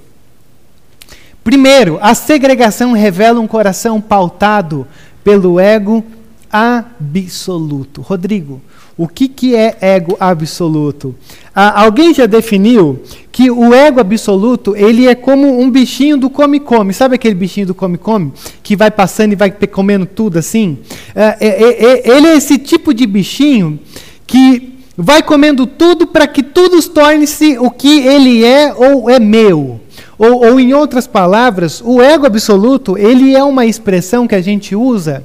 [1.47, 4.85] Primeiro, a segregação revela um coração pautado
[5.23, 6.05] pelo ego
[6.51, 8.03] absoluto.
[8.03, 8.61] Rodrigo,
[8.99, 11.15] o que, que é ego absoluto?
[11.55, 16.93] Ah, alguém já definiu que o ego absoluto ele é como um bichinho do come-come.
[16.93, 20.79] Sabe aquele bichinho do come-come que vai passando e vai comendo tudo assim?
[21.15, 23.79] Ah, é, é, é, ele é esse tipo de bichinho
[24.27, 29.86] que vai comendo tudo para que tudo torne-se o que ele é ou é meu.
[30.19, 34.75] Ou, ou, em outras palavras, o ego absoluto ele é uma expressão que a gente
[34.75, 35.25] usa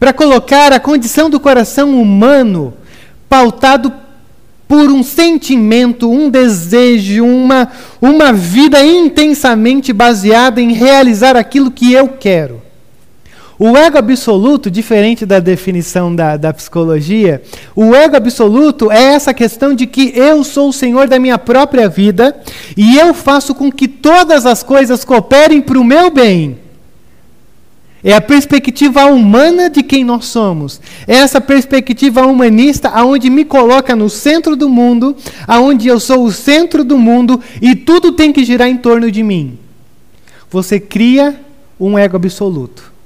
[0.00, 2.72] para colocar a condição do coração humano
[3.28, 3.92] pautado
[4.66, 7.68] por um sentimento, um desejo, uma,
[8.00, 12.67] uma vida intensamente baseada em realizar aquilo que eu quero.
[13.58, 17.42] O ego absoluto, diferente da definição da, da psicologia,
[17.74, 21.88] o ego absoluto é essa questão de que eu sou o senhor da minha própria
[21.88, 22.40] vida
[22.76, 26.56] e eu faço com que todas as coisas cooperem para o meu bem.
[28.04, 30.80] É a perspectiva humana de quem nós somos.
[31.04, 35.16] É essa perspectiva humanista aonde me coloca no centro do mundo,
[35.48, 39.24] aonde eu sou o centro do mundo e tudo tem que girar em torno de
[39.24, 39.58] mim.
[40.48, 41.40] Você cria
[41.80, 42.97] um ego absoluto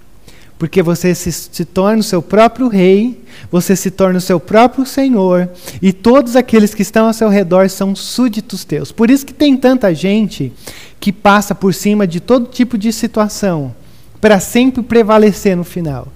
[0.62, 3.20] porque você se, se, torna o seu próprio rei,
[3.50, 5.50] você se torna o seu próprio senhor,
[5.82, 8.92] e todos aqueles que estão ao seu redor são súditos teus.
[8.92, 10.52] Por isso que tem tanta gente
[11.00, 13.74] que passa por cima de todo tipo de situação,
[14.20, 16.06] para sempre prevalecer no final.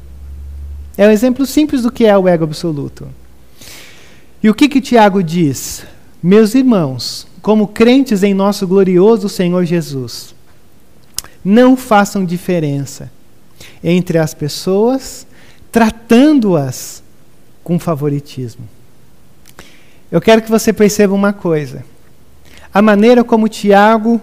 [0.97, 3.09] É um exemplo simples do que é o ego absoluto.
[4.41, 5.85] E o que que Tiago diz?
[6.23, 10.37] Meus irmãos, como crentes em nosso glorioso Senhor Jesus,
[11.45, 13.16] não façam diferença
[13.83, 15.27] entre as pessoas,
[15.71, 17.03] tratando-as
[17.63, 18.69] com favoritismo.
[20.11, 21.85] Eu quero que você perceba uma coisa.
[22.73, 24.21] A maneira como Tiago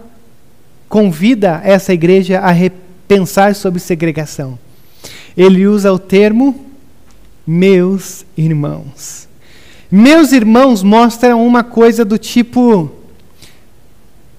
[0.88, 4.58] convida essa igreja a repensar sobre segregação.
[5.36, 6.66] Ele usa o termo
[7.46, 9.28] meus irmãos.
[9.92, 12.92] Meus irmãos mostram uma coisa do tipo: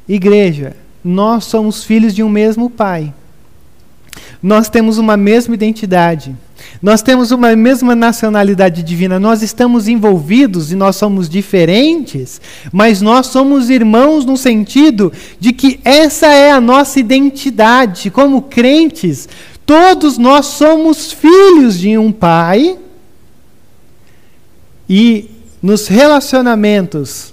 [0.09, 3.13] igreja, nós somos filhos de um mesmo pai
[4.43, 6.35] nós temos uma mesma identidade.
[6.81, 12.41] Nós temos uma mesma nacionalidade divina, nós estamos envolvidos e nós somos diferentes,
[12.73, 18.11] mas nós somos irmãos no sentido de que essa é a nossa identidade.
[18.11, 19.29] Como crentes,
[19.65, 22.79] todos nós somos filhos de um pai
[24.89, 25.31] e
[25.63, 27.33] nos relacionamentos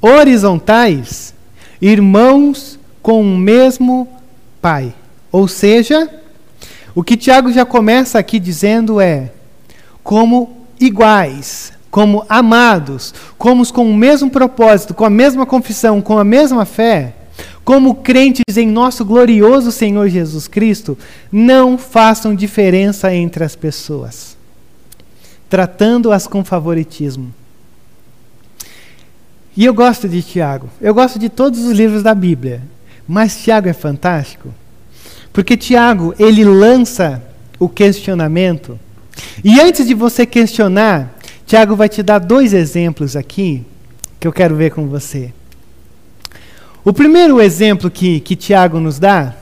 [0.00, 1.34] horizontais,
[1.82, 4.06] irmãos com o mesmo
[4.60, 4.94] pai.
[5.30, 6.08] Ou seja,
[6.98, 9.30] O que Tiago já começa aqui dizendo é:
[10.02, 16.24] como iguais, como amados, como com o mesmo propósito, com a mesma confissão, com a
[16.24, 17.14] mesma fé,
[17.64, 20.98] como crentes em nosso glorioso Senhor Jesus Cristo,
[21.30, 24.36] não façam diferença entre as pessoas,
[25.48, 27.32] tratando-as com favoritismo.
[29.56, 32.60] E eu gosto de Tiago, eu gosto de todos os livros da Bíblia,
[33.06, 34.52] mas Tiago é fantástico,
[35.38, 37.22] porque Tiago, ele lança
[37.60, 38.76] o questionamento,
[39.44, 43.64] e antes de você questionar, Tiago vai te dar dois exemplos aqui
[44.18, 45.32] que eu quero ver com você.
[46.84, 49.36] O primeiro exemplo que, que Tiago nos dá,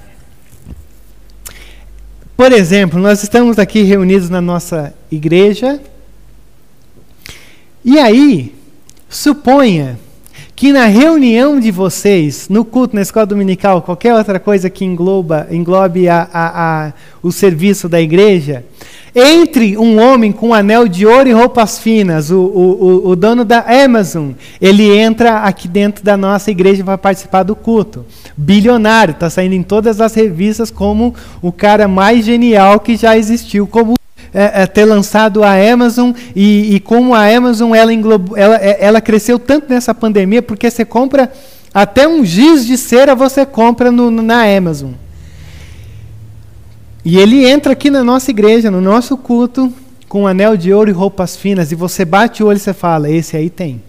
[2.36, 5.80] por exemplo, nós estamos aqui reunidos na nossa igreja,
[7.82, 8.54] e aí,
[9.08, 9.98] suponha
[10.56, 15.46] que na reunião de vocês, no culto, na escola dominical, qualquer outra coisa que engloba,
[15.50, 16.92] englobe a, a, a,
[17.22, 18.64] o serviço da igreja,
[19.14, 23.66] entre um homem com anel de ouro e roupas finas, o, o, o dono da
[23.84, 28.06] Amazon, ele entra aqui dentro da nossa igreja para participar do culto.
[28.34, 33.66] Bilionário, está saindo em todas as revistas como o cara mais genial que já existiu,
[33.66, 33.94] como
[34.32, 38.78] é, é, ter lançado a Amazon e, e como a Amazon ela, englobou, ela, é,
[38.80, 41.32] ela cresceu tanto nessa pandemia porque você compra
[41.72, 44.92] até um giz de cera você compra no, na Amazon.
[47.04, 49.72] E ele entra aqui na nossa igreja, no nosso culto,
[50.08, 52.72] com um anel de ouro e roupas finas, e você bate o olho e você
[52.72, 53.82] fala: esse aí tem.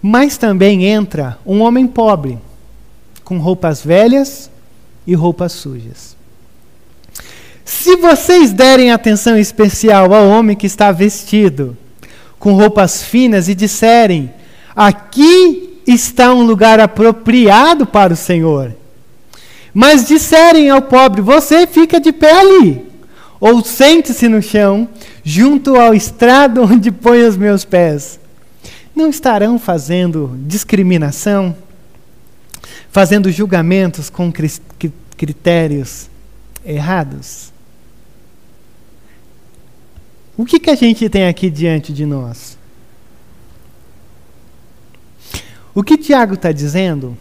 [0.00, 2.38] Mas também entra um homem pobre,
[3.24, 4.50] com roupas velhas
[5.06, 6.11] e roupas sujas.
[7.72, 11.76] Se vocês derem atenção especial ao homem que está vestido
[12.38, 14.30] com roupas finas e disserem:
[14.76, 18.72] aqui está um lugar apropriado para o Senhor,
[19.74, 22.86] mas disserem ao pobre: Você fica de pé ali,
[23.40, 24.86] ou sente-se no chão,
[25.24, 28.20] junto ao estrado onde põe os meus pés.
[28.94, 31.56] Não estarão fazendo discriminação,
[32.92, 34.30] fazendo julgamentos com
[35.16, 36.08] critérios
[36.64, 37.51] errados?
[40.36, 42.56] O que, que a gente tem aqui diante de nós?
[45.74, 47.16] O que Tiago está dizendo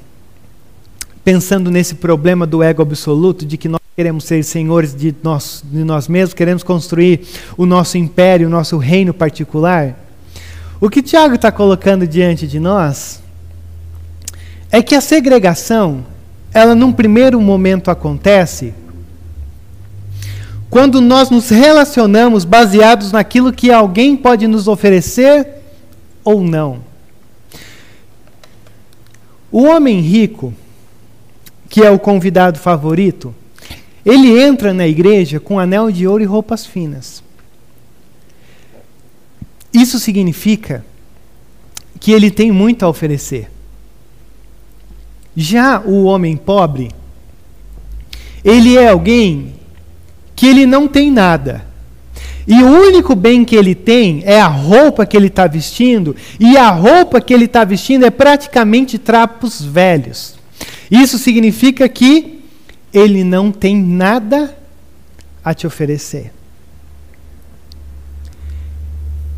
[1.24, 5.84] pensando nesse problema do ego absoluto, de que nós queremos ser senhores de nós, de
[5.84, 7.21] nós mesmos, queremos construir
[7.56, 9.95] o nosso império, o nosso reino particular,
[10.80, 13.21] o que Tiago está colocando diante de nós
[14.71, 16.04] é que a segregação,
[16.52, 18.74] ela num primeiro momento acontece
[20.71, 25.45] quando nós nos relacionamos baseados naquilo que alguém pode nos oferecer
[26.23, 26.79] ou não.
[29.51, 30.53] O homem rico,
[31.67, 33.36] que é o convidado favorito,
[34.05, 37.21] ele entra na igreja com anel de ouro e roupas finas.
[39.73, 40.86] Isso significa
[41.99, 43.51] que ele tem muito a oferecer.
[45.36, 46.91] Já o homem pobre,
[48.41, 49.60] ele é alguém
[50.41, 51.63] que ele não tem nada.
[52.47, 56.58] E o único bem que ele tem é a roupa que ele está vestindo, e
[56.58, 60.34] a roupa que ele está vestindo é praticamente trapos velhos.
[60.89, 62.41] Isso significa que
[62.91, 64.58] ele não tem nada
[65.45, 66.34] a te oferecer.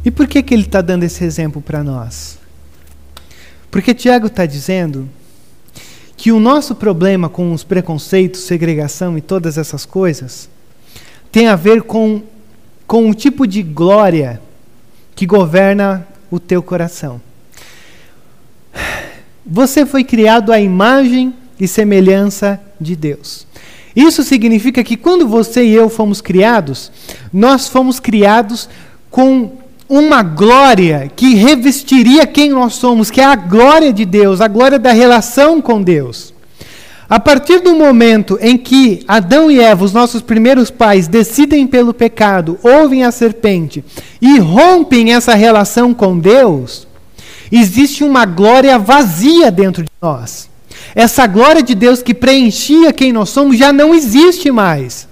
[0.05, 2.39] E por que, que ele está dando esse exemplo para nós?
[3.69, 5.09] Porque Tiago está dizendo
[6.15, 10.52] que o nosso problema com os preconceitos, segregação e todas essas coisas
[11.33, 12.21] tem a ver com,
[12.85, 14.39] com o tipo de glória
[15.15, 17.19] que governa o teu coração.
[19.43, 23.47] Você foi criado à imagem e semelhança de Deus.
[23.95, 26.91] Isso significa que quando você e eu fomos criados,
[27.31, 28.69] nós fomos criados
[29.09, 29.53] com
[29.89, 34.77] uma glória que revestiria quem nós somos, que é a glória de Deus, a glória
[34.77, 36.32] da relação com Deus.
[37.13, 41.93] A partir do momento em que Adão e Eva, os nossos primeiros pais, decidem pelo
[41.93, 43.85] pecado, ouvem a serpente
[44.19, 46.87] e rompem essa relação com Deus,
[47.51, 50.49] existe uma glória vazia dentro de nós.
[50.95, 55.07] Essa glória de Deus que preenchia quem nós somos já não existe mais.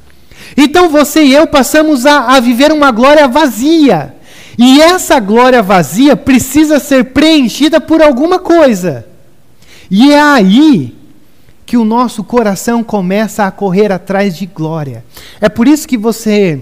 [0.58, 4.16] Então você e eu passamos a, a viver uma glória vazia.
[4.58, 9.06] E essa glória vazia precisa ser preenchida por alguma coisa.
[9.92, 11.00] E é aí
[11.72, 15.06] que o nosso coração começa a correr atrás de glória.
[15.40, 16.60] É por isso que você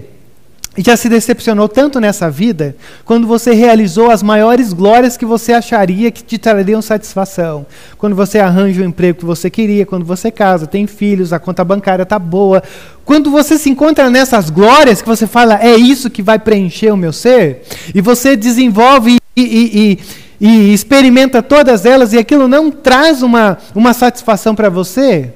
[0.78, 6.12] já se decepcionou tanto nessa vida, quando você realizou as maiores glórias que você acharia
[6.12, 7.66] que te trariam satisfação.
[7.98, 11.64] Quando você arranja o emprego que você queria, quando você casa, tem filhos, a conta
[11.64, 12.62] bancária está boa.
[13.04, 16.96] Quando você se encontra nessas glórias que você fala, é isso que vai preencher o
[16.96, 19.98] meu ser, e você desenvolve e, e, e,
[20.40, 25.34] e experimenta todas elas, e aquilo não traz uma, uma satisfação para você,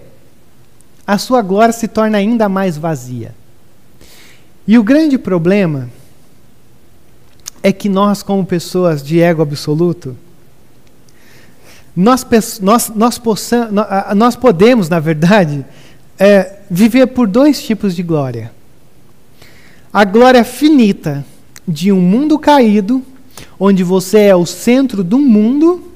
[1.06, 3.34] a sua glória se torna ainda mais vazia.
[4.66, 5.90] E o grande problema
[7.62, 10.16] é que nós, como pessoas de ego absoluto,
[11.94, 12.26] nós,
[12.60, 13.68] nós, nós, possam,
[14.16, 15.64] nós podemos, na verdade,
[16.18, 18.50] é, viver por dois tipos de glória.
[19.92, 21.24] A glória finita
[21.68, 23.02] de um mundo caído,
[23.58, 25.92] onde você é o centro do mundo,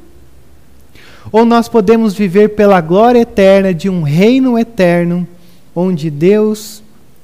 [1.30, 5.26] ou nós podemos viver pela glória eterna de um reino eterno,
[5.74, 6.82] onde Deus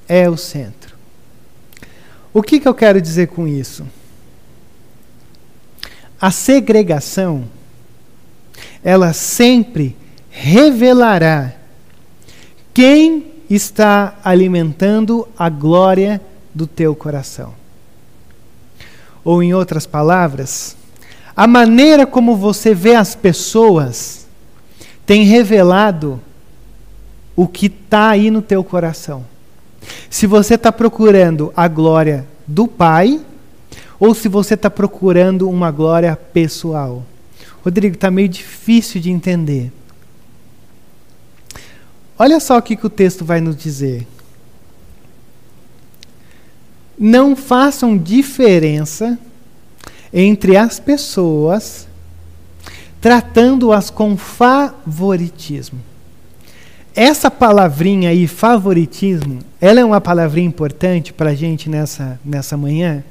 [0.09, 0.95] é o centro.
[2.32, 3.87] O que, que eu quero dizer com isso?
[6.20, 7.45] A segregação,
[8.82, 9.97] ela sempre
[10.30, 11.53] revelará
[12.72, 16.20] quem está alimentando a glória
[16.55, 17.55] do teu coração.
[19.25, 20.77] Ou, em outras palavras,
[21.37, 24.27] a maneira como você vê as pessoas
[25.07, 26.20] tem revelado
[27.35, 29.25] o que está aí no teu coração.
[30.09, 33.20] Se você está procurando a glória do Pai
[33.99, 37.05] ou se você está procurando uma glória pessoal.
[37.64, 39.72] Rodrigo, está meio difícil de entender.
[42.18, 44.07] Olha só o que, que o texto vai nos dizer.
[46.99, 49.18] Não façam diferença
[50.12, 51.88] entre as pessoas,
[53.01, 55.80] tratando-as com favoritismo.
[56.95, 63.03] Essa palavrinha aí, favoritismo, ela é uma palavrinha importante para a gente nessa, nessa manhã,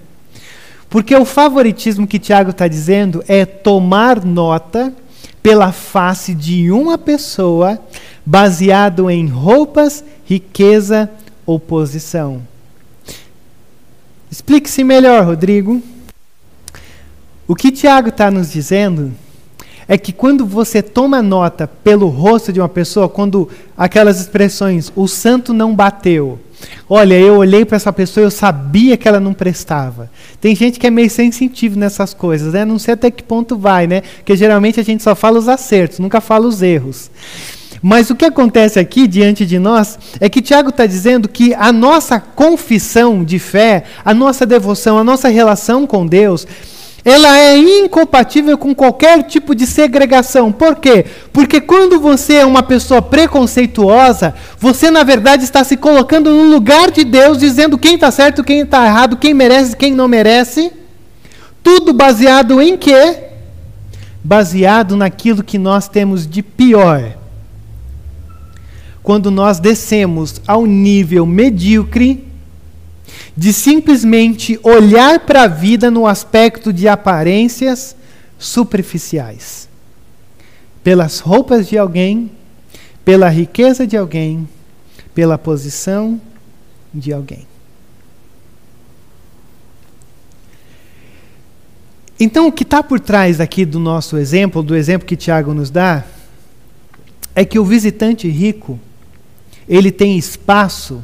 [0.89, 4.93] porque o favoritismo que Tiago está dizendo é tomar nota
[5.41, 7.77] pela face de uma pessoa
[8.25, 11.09] baseado em roupas, riqueza
[11.45, 12.41] ou posição.
[14.33, 15.79] Explique-se melhor, Rodrigo.
[17.47, 19.13] O que Tiago está nos dizendo
[19.87, 25.07] é que quando você toma nota pelo rosto de uma pessoa, quando aquelas expressões, o
[25.07, 26.39] santo não bateu.
[26.89, 30.09] Olha, eu olhei para essa pessoa e eu sabia que ela não prestava.
[30.41, 32.65] Tem gente que é meio sensitivo nessas coisas, né?
[32.65, 34.01] Não sei até que ponto vai, né?
[34.01, 37.11] Porque geralmente a gente só fala os acertos, nunca fala os erros.
[37.85, 41.69] Mas o que acontece aqui diante de nós é que Tiago está dizendo que a
[41.69, 46.47] nossa confissão de fé, a nossa devoção, a nossa relação com Deus,
[47.03, 50.49] ela é incompatível com qualquer tipo de segregação.
[50.49, 51.05] Por quê?
[51.33, 56.89] Porque quando você é uma pessoa preconceituosa, você na verdade está se colocando no lugar
[56.89, 60.71] de Deus, dizendo quem está certo, quem está errado, quem merece, quem não merece.
[61.61, 63.17] Tudo baseado em quê?
[64.23, 67.22] Baseado naquilo que nós temos de pior.
[69.03, 72.25] Quando nós descemos ao nível medíocre
[73.35, 77.95] de simplesmente olhar para a vida no aspecto de aparências
[78.39, 79.67] superficiais.
[80.83, 82.31] Pelas roupas de alguém,
[83.03, 84.47] pela riqueza de alguém,
[85.13, 86.19] pela posição
[86.93, 87.45] de alguém.
[92.19, 95.69] Então, o que está por trás aqui do nosso exemplo, do exemplo que Tiago nos
[95.69, 96.05] dá,
[97.35, 98.79] é que o visitante rico,
[99.67, 101.03] ele tem espaço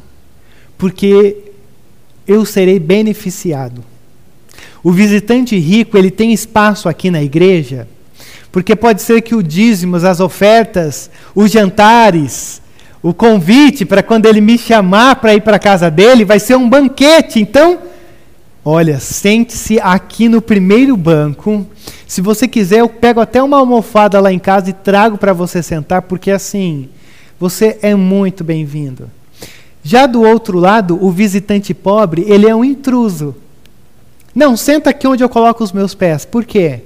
[0.76, 1.36] porque
[2.26, 3.84] eu serei beneficiado.
[4.82, 7.86] O visitante rico, ele tem espaço aqui na igreja,
[8.50, 12.62] porque pode ser que o dízimos, as ofertas, os jantares,
[13.02, 16.56] o convite para quando ele me chamar para ir para a casa dele, vai ser
[16.56, 17.40] um banquete.
[17.40, 17.78] Então,
[18.64, 21.66] olha, sente-se aqui no primeiro banco.
[22.06, 25.62] Se você quiser, eu pego até uma almofada lá em casa e trago para você
[25.62, 26.88] sentar, porque assim,
[27.40, 29.10] você é muito bem-vindo.
[29.82, 33.34] Já do outro lado, o visitante pobre, ele é um intruso.
[34.34, 36.26] Não, senta aqui onde eu coloco os meus pés.
[36.26, 36.82] Por quê?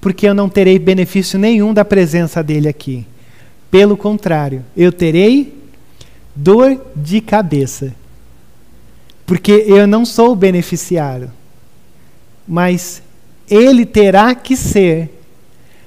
[0.00, 3.06] Porque eu não terei benefício nenhum da presença dele aqui.
[3.70, 5.56] Pelo contrário, eu terei
[6.34, 7.94] dor de cabeça.
[9.24, 11.30] Porque eu não sou o beneficiário.
[12.46, 13.00] Mas
[13.48, 15.08] ele terá que ser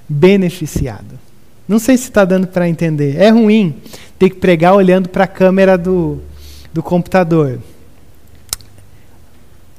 [0.08, 1.27] beneficiado.
[1.68, 3.18] Não sei se está dando para entender.
[3.18, 3.76] É ruim
[4.18, 6.20] ter que pregar olhando para a câmera do,
[6.74, 7.60] do computador.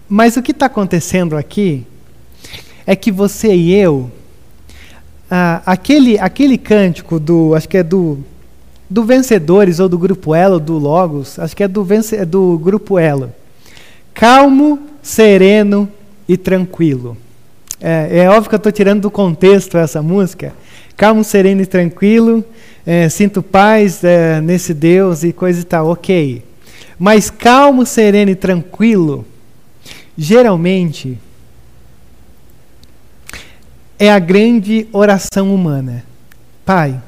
[0.09, 1.87] Mas o que está acontecendo aqui
[2.87, 4.11] é que você e eu,
[5.31, 8.19] ah, aquele, aquele cântico do, acho que é do,
[8.89, 12.59] do Vencedores ou do Grupo Elo, do Logos, acho que é do, vence, é do
[12.59, 13.31] Grupo Elo,
[14.15, 15.89] calmo, sereno
[16.27, 17.17] e tranquilo.
[17.79, 20.55] É, é óbvio que eu estou tirando do contexto essa música.
[20.99, 22.45] Calmo, sereno e tranquilo,
[22.85, 26.43] é, sinto paz é, nesse Deus e coisa e tal, ok.
[26.99, 29.25] Mas calmo, sereno e tranquilo,
[30.17, 31.17] geralmente,
[33.97, 36.05] é a grande oração humana.
[36.65, 37.01] Pai,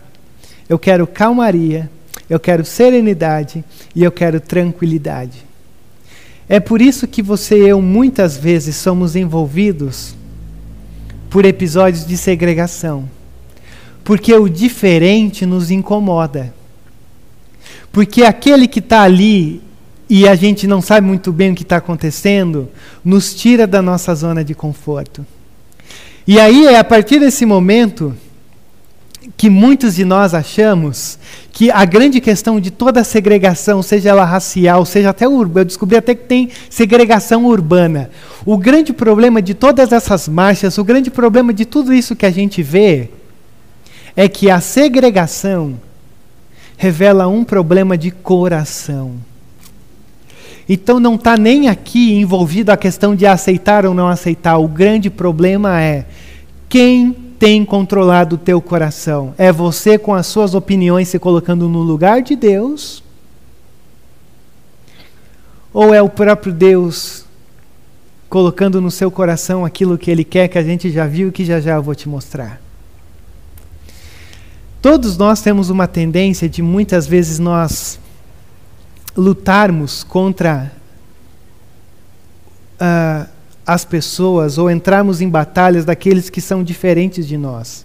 [0.69, 1.91] eu quero calmaria,
[2.29, 5.45] eu quero serenidade e eu quero tranquilidade.
[6.49, 10.15] É por isso que você e eu muitas vezes somos envolvidos
[11.29, 13.19] por episódios de segregação.
[14.05, 16.53] Porque o diferente nos incomoda.
[17.93, 19.63] Porque aquele que está ali
[20.11, 22.69] e a gente não sabe muito bem o que está acontecendo,
[23.05, 25.25] nos tira da nossa zona de conforto.
[26.27, 28.13] E aí é a partir desse momento
[29.37, 31.17] que muitos de nós achamos
[31.53, 35.65] que a grande questão de toda a segregação, seja ela racial, seja até urbana, eu
[35.65, 38.11] descobri até que tem segregação urbana.
[38.45, 42.31] O grande problema de todas essas marchas, o grande problema de tudo isso que a
[42.31, 43.11] gente vê,
[44.21, 45.81] é que a segregação
[46.77, 49.15] revela um problema de coração.
[50.69, 54.59] Então não está nem aqui envolvido a questão de aceitar ou não aceitar.
[54.59, 56.05] O grande problema é
[56.69, 59.33] quem tem controlado o teu coração?
[59.39, 63.03] É você com as suas opiniões se colocando no lugar de Deus?
[65.73, 67.25] Ou é o próprio Deus
[68.29, 71.43] colocando no seu coração aquilo que ele quer que a gente já viu e que
[71.43, 72.61] já já eu vou te mostrar?
[74.83, 78.01] Todos nós temos uma tendência de muitas vezes nós
[79.15, 80.73] lutarmos contra
[82.81, 83.29] uh,
[83.67, 87.85] as pessoas ou entrarmos em batalhas daqueles que são diferentes de nós.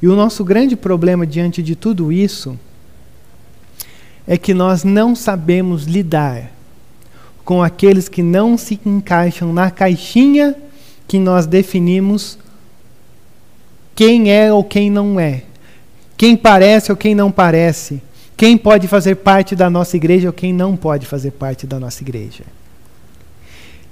[0.00, 2.58] E o nosso grande problema diante de tudo isso
[4.26, 6.50] é que nós não sabemos lidar
[7.44, 10.56] com aqueles que não se encaixam na caixinha
[11.06, 12.38] que nós definimos
[13.94, 15.42] quem é ou quem não é,
[16.16, 18.00] quem parece ou quem não parece
[18.36, 22.02] quem pode fazer parte da nossa igreja ou quem não pode fazer parte da nossa
[22.02, 22.44] igreja.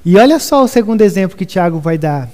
[0.04, 2.28] E olha só o segundo exemplo que Tiago vai dar.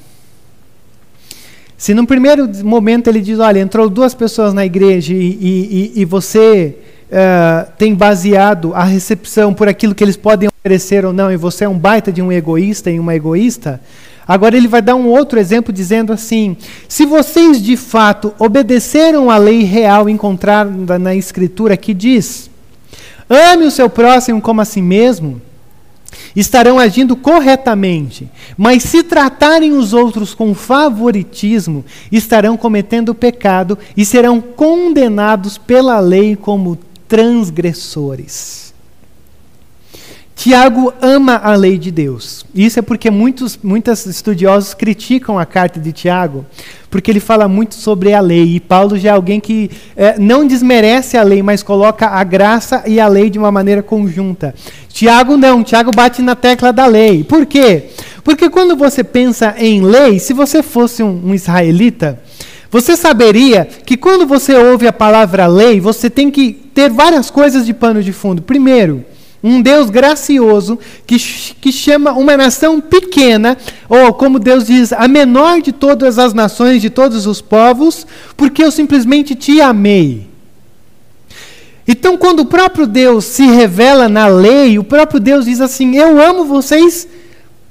[1.76, 6.05] Se no primeiro momento ele diz, olha, entrou duas pessoas na igreja e, e, e
[6.05, 6.76] você
[7.09, 11.64] uh, tem baseado a recepção por aquilo que eles podem oferecer ou não, e você
[11.64, 13.80] é um baita de um egoísta e uma egoísta,
[14.29, 16.55] Agora ele vai dar um outro exemplo dizendo assim:
[16.87, 22.51] se vocês de fato obedeceram à lei real encontrada na Escritura que diz:
[23.31, 25.41] ame o seu próximo como a si mesmo,
[26.37, 34.43] estarão agindo corretamente, mas se tratarem os outros com favoritismo, estarão cometendo pecado e serão
[34.43, 38.68] condenados pela lei como transgressores.
[40.39, 42.47] Tiago ama a lei de Deus.
[42.55, 46.47] Isso é porque muitos, muitos estudiosos criticam a carta de Tiago,
[46.89, 48.55] porque ele fala muito sobre a lei.
[48.55, 52.84] E Paulo já é alguém que é, não desmerece a lei, mas coloca a graça
[52.86, 54.55] e a lei de uma maneira conjunta.
[54.89, 57.24] Tiago não, Tiago bate na tecla da lei.
[57.24, 57.86] Por quê?
[58.22, 62.22] Porque quando você pensa em lei, se você fosse um, um israelita,
[62.70, 67.66] você saberia que quando você ouve a palavra lei, você tem que ter várias coisas
[67.66, 68.41] de pano de fundo.
[68.41, 69.05] Primeiro,
[69.43, 71.16] um Deus gracioso que,
[71.61, 73.57] que chama uma nação pequena,
[73.89, 78.62] ou como Deus diz, a menor de todas as nações, de todos os povos, porque
[78.62, 80.28] eu simplesmente te amei.
[81.86, 86.20] Então, quando o próprio Deus se revela na lei, o próprio Deus diz assim: Eu
[86.20, 87.09] amo vocês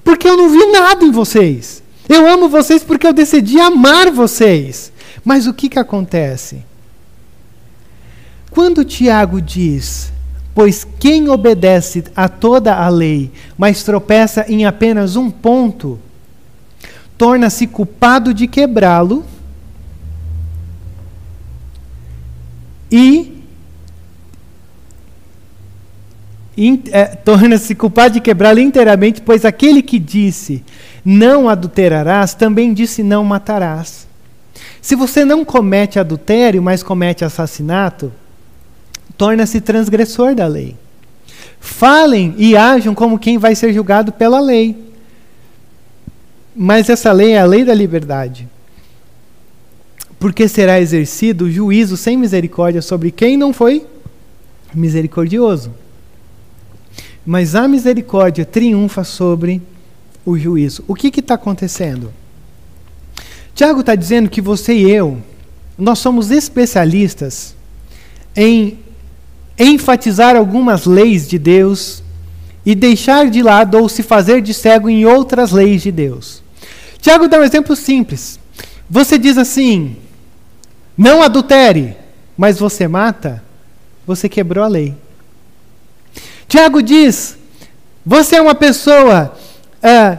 [0.03, 1.84] porque eu não vi nada em vocês.
[2.09, 4.91] Eu amo vocês porque eu decidi amar vocês.
[5.24, 6.63] Mas o que, que acontece?
[8.49, 10.11] Quando Tiago diz
[10.58, 15.99] Pois quem obedece a toda a lei, mas tropeça em apenas um ponto,
[17.16, 19.24] torna-se culpado de quebrá-lo
[22.91, 23.39] e
[26.91, 30.64] é, torna-se culpado de quebrá-lo inteiramente, pois aquele que disse
[31.05, 34.08] não adulterarás também disse não matarás.
[34.82, 38.12] Se você não comete adultério, mas comete assassinato,
[39.18, 40.76] torna-se transgressor da lei.
[41.59, 44.78] Falem e ajam como quem vai ser julgado pela lei.
[46.55, 48.47] Mas essa lei é a lei da liberdade.
[50.20, 53.86] Porque será exercido o juízo sem misericórdia sobre quem não foi
[54.74, 55.74] misericordioso.
[57.26, 59.61] Mas a misericórdia triunfa sobre
[60.26, 60.84] o juízo.
[60.88, 62.13] O que está acontecendo?
[63.53, 65.18] Tiago está dizendo que você e eu,
[65.78, 67.55] nós somos especialistas
[68.36, 68.78] em
[69.58, 72.03] enfatizar algumas leis de Deus
[72.66, 76.43] e deixar de lado ou se fazer de cego em outras leis de Deus.
[76.99, 78.39] Tiago dá um exemplo simples.
[78.89, 79.95] Você diz assim:
[80.97, 81.95] não adultere,
[82.38, 83.43] mas você mata,
[84.05, 84.95] você quebrou a lei.
[86.47, 87.38] Tiago diz:
[88.05, 89.38] você é uma pessoa
[89.82, 90.18] é,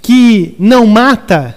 [0.00, 1.56] que não mata,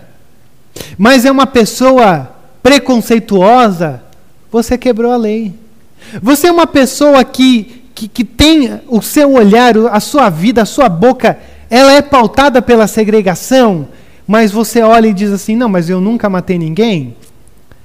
[0.98, 4.04] mas é uma pessoa preconceituosa,
[4.52, 5.61] você quebrou a lei.
[6.22, 10.66] Você é uma pessoa que, que, que tem o seu olhar, a sua vida, a
[10.66, 11.38] sua boca,
[11.70, 13.88] ela é pautada pela segregação,
[14.28, 17.16] mas você olha e diz assim: não, mas eu nunca matei ninguém.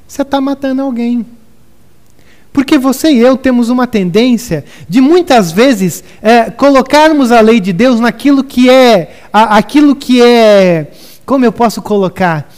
[0.06, 1.24] Você está matando alguém.
[2.52, 7.70] Porque você e eu temos uma tendência de muitas vezes é, colocarmos a lei de
[7.70, 10.90] Deus naquilo que é, a, aquilo que é,
[11.26, 12.50] como eu posso colocar?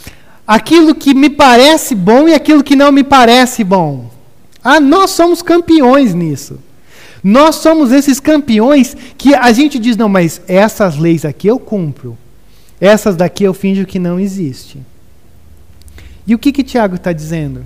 [0.47, 4.09] Aquilo que me parece bom e aquilo que não me parece bom.
[4.71, 6.59] Ah, nós somos campeões nisso.
[7.23, 12.15] Nós somos esses campeões que a gente diz, não, mas essas leis aqui eu cumpro.
[12.79, 14.79] Essas daqui eu finjo que não existe.
[16.27, 17.65] E o que que Tiago está dizendo?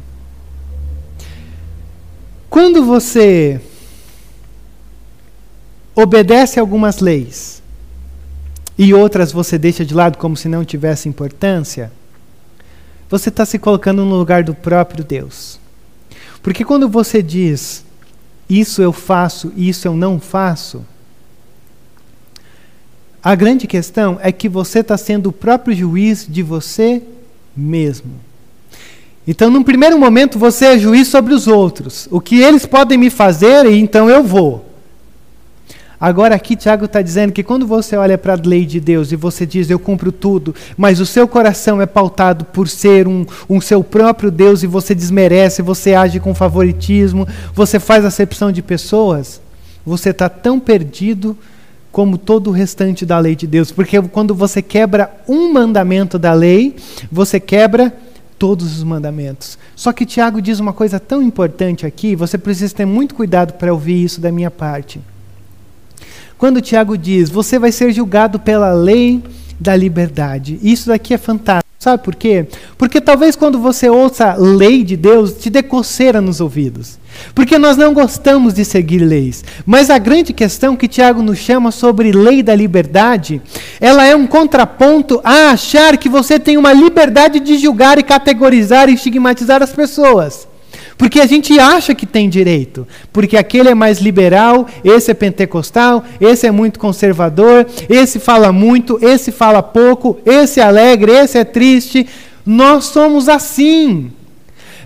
[2.50, 3.60] Quando você
[5.94, 7.62] obedece algumas leis
[8.78, 11.92] e outras você deixa de lado como se não tivesse importância,
[13.10, 15.62] você está se colocando no lugar do próprio Deus.
[16.44, 17.84] Porque quando você diz
[18.48, 20.86] isso eu faço isso eu não faço,
[23.24, 27.02] a grande questão é que você está sendo o próprio juiz de você
[27.56, 28.12] mesmo.
[29.26, 32.10] Então, num primeiro momento, você é juiz sobre os outros.
[32.12, 34.73] O que eles podem me fazer, então eu vou.
[36.04, 39.16] Agora, aqui, Tiago está dizendo que quando você olha para a lei de Deus e
[39.16, 43.62] você diz, eu cumpro tudo, mas o seu coração é pautado por ser um, um
[43.62, 49.40] seu próprio Deus e você desmerece, você age com favoritismo, você faz acepção de pessoas,
[49.86, 51.38] você está tão perdido
[51.90, 53.72] como todo o restante da lei de Deus.
[53.72, 56.76] Porque quando você quebra um mandamento da lei,
[57.10, 57.94] você quebra
[58.38, 59.58] todos os mandamentos.
[59.74, 63.72] Só que Tiago diz uma coisa tão importante aqui, você precisa ter muito cuidado para
[63.72, 65.00] ouvir isso da minha parte.
[66.38, 69.24] Quando Tiago diz, você vai ser julgado pela lei
[69.60, 70.60] da liberdade.
[70.62, 71.64] Isso daqui é fantástico.
[71.84, 72.48] Sabe por quê?
[72.78, 76.98] Porque talvez quando você ouça a lei de Deus, te dê coceira nos ouvidos.
[77.36, 79.44] Porque nós não gostamos de seguir leis.
[79.66, 83.42] Mas a grande questão que Tiago nos chama sobre lei da liberdade,
[83.82, 88.88] ela é um contraponto a achar que você tem uma liberdade de julgar e categorizar
[88.88, 90.48] e estigmatizar as pessoas.
[91.04, 92.88] Porque a gente acha que tem direito.
[93.12, 98.98] Porque aquele é mais liberal, esse é pentecostal, esse é muito conservador, esse fala muito,
[99.02, 102.08] esse fala pouco, esse é alegre, esse é triste.
[102.46, 104.14] Nós somos assim.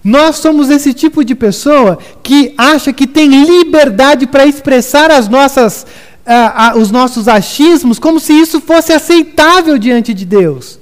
[0.03, 5.85] Nós somos esse tipo de pessoa que acha que tem liberdade para expressar as nossas,
[6.25, 10.79] uh, uh, os nossos achismos como se isso fosse aceitável diante de Deus.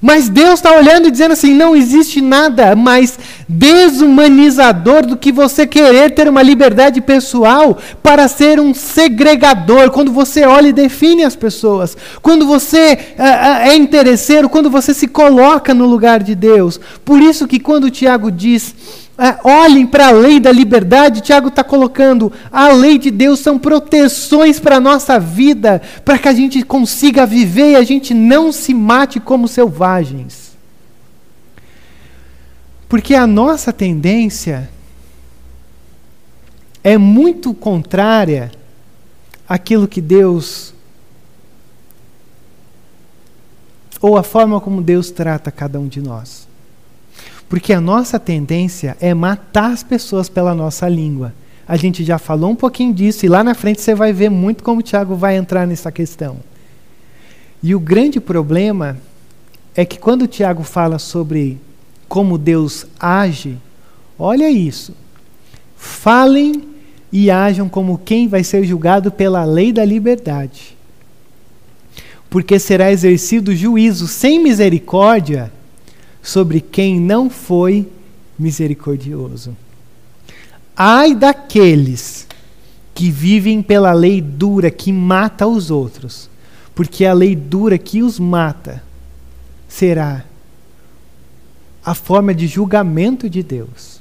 [0.00, 3.18] Mas Deus está olhando e dizendo assim: não existe nada mais
[3.48, 9.90] desumanizador do que você querer ter uma liberdade pessoal para ser um segregador.
[9.90, 15.06] Quando você olha e define as pessoas, quando você uh, é interesseiro, quando você se
[15.06, 16.80] coloca no lugar de Deus.
[17.04, 18.74] Por isso que quando o Tiago diz
[19.44, 24.58] olhem para a lei da liberdade, Tiago está colocando, a lei de Deus são proteções
[24.58, 28.72] para a nossa vida, para que a gente consiga viver e a gente não se
[28.72, 30.52] mate como selvagens.
[32.88, 34.68] Porque a nossa tendência
[36.82, 38.50] é muito contrária
[39.48, 40.74] àquilo que Deus,
[44.00, 46.51] ou a forma como Deus trata cada um de nós.
[47.52, 51.34] Porque a nossa tendência é matar as pessoas pela nossa língua.
[51.68, 54.64] A gente já falou um pouquinho disso e lá na frente você vai ver muito
[54.64, 56.38] como o Tiago vai entrar nessa questão.
[57.62, 58.96] E o grande problema
[59.76, 61.60] é que quando o Tiago fala sobre
[62.08, 63.58] como Deus age,
[64.18, 64.94] olha isso.
[65.76, 66.62] Falem
[67.12, 70.74] e ajam como quem vai ser julgado pela lei da liberdade.
[72.30, 75.52] Porque será exercido juízo sem misericórdia
[76.22, 77.90] sobre quem não foi
[78.38, 79.56] misericordioso.
[80.76, 82.26] Ai daqueles
[82.94, 86.30] que vivem pela lei dura que mata os outros,
[86.74, 88.82] porque a lei dura que os mata
[89.68, 90.24] será
[91.84, 94.00] a forma de julgamento de Deus.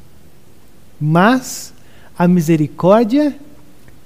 [0.99, 1.73] Mas
[2.17, 3.35] a misericórdia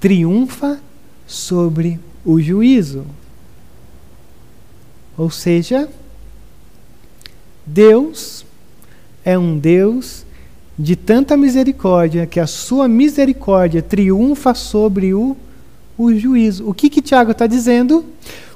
[0.00, 0.80] triunfa
[1.26, 3.04] sobre o juízo.
[5.18, 5.88] Ou seja,
[7.66, 8.44] Deus
[9.24, 10.24] é um Deus
[10.78, 15.36] de tanta misericórdia que a sua misericórdia triunfa sobre o
[15.98, 16.68] o juízo.
[16.68, 18.04] O que, que Tiago está dizendo?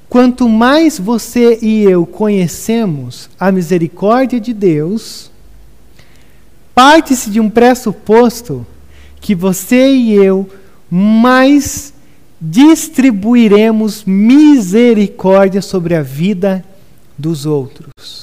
[0.08, 5.30] Quanto mais você e eu conhecemos a misericórdia de Deus,
[6.74, 8.66] parte-se de um pressuposto
[9.20, 10.48] que você e eu
[10.90, 11.94] mais
[12.40, 16.64] distribuiremos misericórdia sobre a vida
[17.16, 18.19] dos outros.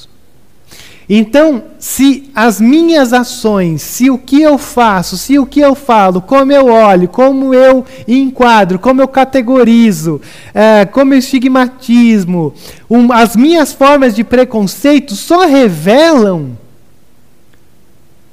[1.10, 6.20] Então, se as minhas ações, se o que eu faço, se o que eu falo,
[6.20, 10.20] como eu olho, como eu enquadro, como eu categorizo,
[10.52, 12.52] é, como eu estigmatismo,
[12.90, 16.58] um, as minhas formas de preconceito só revelam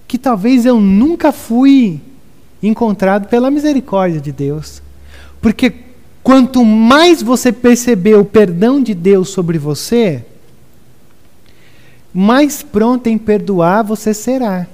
[0.06, 2.02] que talvez eu nunca fui
[2.62, 4.82] encontrado pela misericórdia de Deus.
[5.42, 5.74] Porque
[6.22, 10.26] quanto mais você perceber o perdão de Deus sobre você,
[12.18, 14.66] mais pronto em perdoar você será.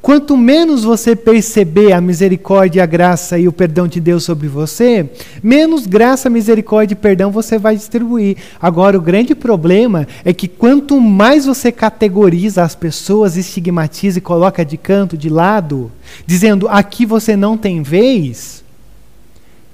[0.00, 5.10] Quanto menos você perceber a misericórdia, a graça e o perdão de Deus sobre você,
[5.42, 8.38] menos graça, misericórdia e perdão você vai distribuir.
[8.62, 14.64] Agora, o grande problema é que quanto mais você categoriza as pessoas, estigmatiza e coloca
[14.64, 15.92] de canto, de lado,
[16.24, 18.64] dizendo aqui você não tem vez,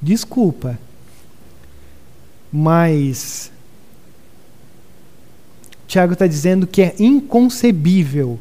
[0.03, 0.77] desculpa,
[2.51, 3.53] mas
[5.87, 8.39] Tiago está dizendo que é inconcebível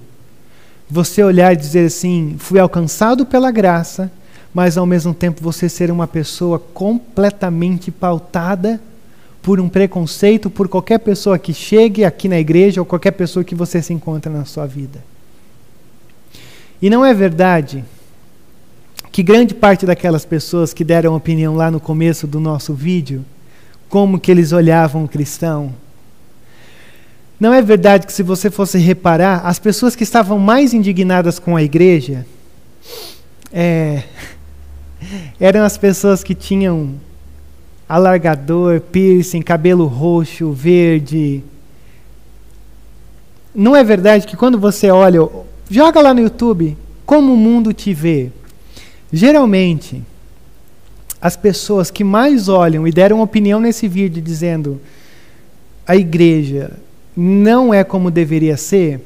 [0.89, 4.12] você olhar e dizer assim: fui alcançado pela graça,
[4.54, 8.80] mas ao mesmo tempo você ser uma pessoa completamente pautada
[9.41, 13.54] por um preconceito por qualquer pessoa que chegue aqui na igreja ou qualquer pessoa que
[13.54, 15.04] você se encontra na sua vida.
[16.82, 17.84] E não é verdade
[19.12, 23.24] que grande parte daquelas pessoas que deram opinião lá no começo do nosso vídeo,
[23.88, 25.74] como que eles olhavam o cristão,
[27.44, 31.58] não é verdade que, se você fosse reparar, as pessoas que estavam mais indignadas com
[31.58, 32.26] a igreja
[33.52, 34.04] é,
[35.38, 36.94] eram as pessoas que tinham
[37.88, 41.44] alargador, piercing, cabelo roxo, verde.
[43.54, 45.20] Não é verdade que quando você olha,
[45.70, 48.32] joga lá no YouTube, como o mundo te vê.
[49.12, 50.02] Geralmente,
[51.22, 54.80] as pessoas que mais olham e deram opinião nesse vídeo dizendo
[55.86, 56.72] a igreja
[57.16, 58.99] não é como deveria ser,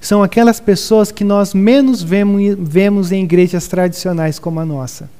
[0.00, 5.10] são aquelas pessoas que nós menos vemos, vemos em igrejas tradicionais como a nossa.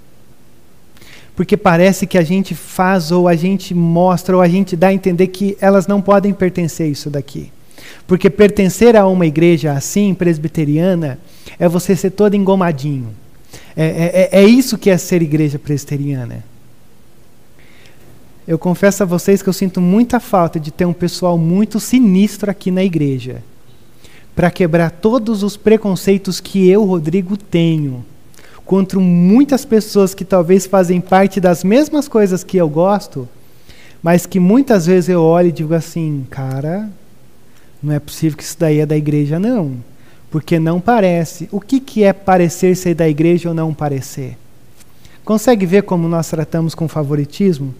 [1.35, 4.95] Porque parece que a gente faz, ou a gente mostra, ou a gente dá a
[4.95, 7.51] entender que elas não podem pertencer a isso daqui.
[8.07, 11.19] Porque pertencer a uma igreja assim, presbiteriana,
[11.59, 13.15] é você ser todo engomadinho.
[13.77, 16.45] É, é, é, é isso que é ser igreja presbiteriana
[18.49, 22.51] eu confesso a vocês que eu sinto muita falta de ter um pessoal muito sinistro
[22.51, 23.43] aqui na igreja
[24.35, 28.03] para quebrar todos os preconceitos que eu, Rodrigo, tenho
[28.65, 33.29] contra muitas pessoas que talvez fazem parte das mesmas coisas que eu gosto,
[34.03, 36.89] mas que muitas vezes eu olho e digo assim, cara,
[37.83, 39.77] não é possível que isso daí é da igreja, não.
[40.31, 41.51] Porque não parece.
[41.53, 44.39] O que, que é parecer ser da igreja ou não parecer?
[45.23, 47.75] Consegue ver como nós tratamos com favoritismo?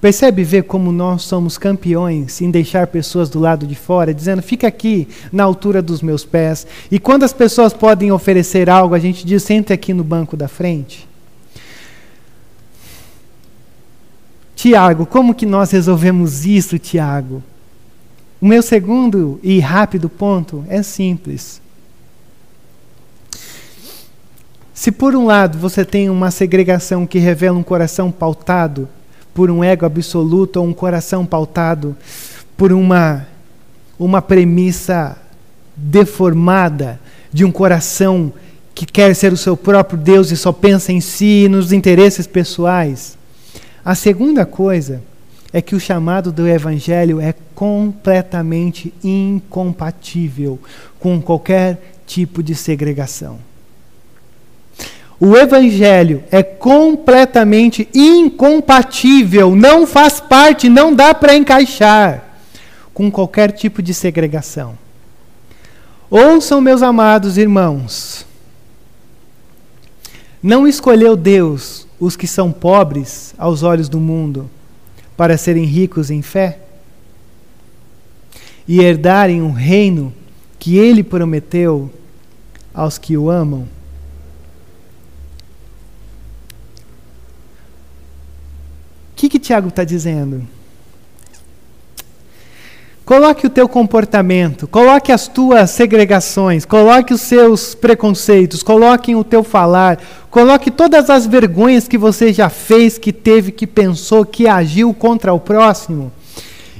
[0.00, 4.66] Percebe ver como nós somos campeões em deixar pessoas do lado de fora, dizendo, fica
[4.66, 6.66] aqui na altura dos meus pés.
[6.90, 10.48] E quando as pessoas podem oferecer algo, a gente diz, sente aqui no banco da
[10.48, 11.06] frente.
[14.56, 17.42] Tiago, como que nós resolvemos isso, Tiago?
[18.40, 21.60] O meu segundo e rápido ponto é simples.
[24.72, 28.88] Se por um lado você tem uma segregação que revela um coração pautado
[29.40, 31.96] por um ego absoluto ou um coração pautado
[32.58, 33.26] por uma,
[33.98, 35.16] uma premissa
[35.74, 37.00] deformada
[37.32, 38.30] de um coração
[38.74, 42.26] que quer ser o seu próprio Deus e só pensa em si e nos interesses
[42.26, 43.16] pessoais.
[43.82, 45.02] A segunda coisa
[45.54, 50.58] é que o chamado do Evangelho é completamente incompatível
[50.98, 53.38] com qualquer tipo de segregação.
[55.22, 62.24] O evangelho é completamente incompatível, não faz parte, não dá para encaixar
[62.94, 64.78] com qualquer tipo de segregação.
[66.08, 68.24] Ouçam, meus amados irmãos,
[70.42, 74.48] não escolheu Deus os que são pobres aos olhos do mundo
[75.18, 76.60] para serem ricos em fé
[78.66, 80.14] e herdarem um reino
[80.58, 81.90] que ele prometeu
[82.72, 83.68] aos que o amam?
[89.20, 90.48] Que, que Tiago está dizendo?
[93.04, 99.42] Coloque o teu comportamento, coloque as tuas segregações, coloque os seus preconceitos, coloque o teu
[99.42, 100.00] falar,
[100.30, 105.34] coloque todas as vergonhas que você já fez, que teve, que pensou, que agiu contra
[105.34, 106.10] o próximo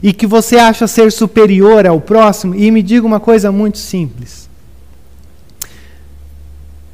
[0.03, 4.49] e que você acha ser superior ao próximo, e me diga uma coisa muito simples.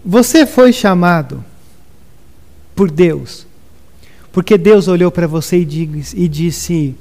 [0.05, 1.45] Você foi chamado
[2.75, 3.46] por Deus,
[4.37, 6.95] porque Deus olhou para você e disse: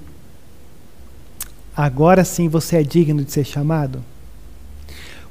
[1.76, 4.02] agora sim você é digno de ser chamado?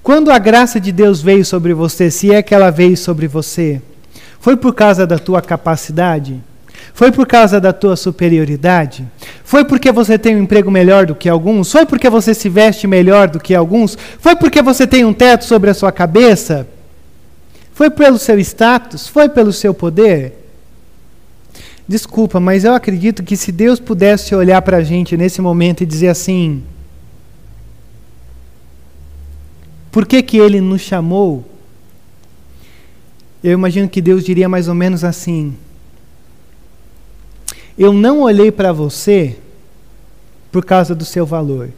[0.02, 3.80] Quando a graça de Deus veio sobre você, se é que ela veio sobre você,
[4.38, 6.38] foi por causa da tua capacidade?
[6.92, 9.08] Foi por causa da tua superioridade?
[9.42, 11.72] Foi porque você tem um emprego melhor do que alguns?
[11.72, 13.96] Foi porque você se veste melhor do que alguns?
[14.18, 16.68] Foi porque você tem um teto sobre a sua cabeça?
[17.72, 19.08] Foi pelo seu status?
[19.08, 20.43] Foi pelo seu poder?
[21.86, 25.86] Desculpa, mas eu acredito que se Deus pudesse olhar para a gente nesse momento e
[25.86, 26.62] dizer assim:
[29.92, 31.44] por que, que Ele nos chamou?
[33.42, 35.54] Eu imagino que Deus diria mais ou menos assim:
[37.76, 39.36] eu não olhei para você
[40.50, 41.70] por causa do seu valor.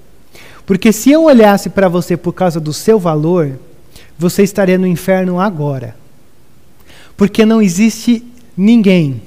[0.64, 3.58] Porque se eu olhasse para você por causa do seu valor,
[4.16, 5.96] você estaria no inferno agora.
[7.16, 8.24] Porque não existe
[8.56, 9.22] ninguém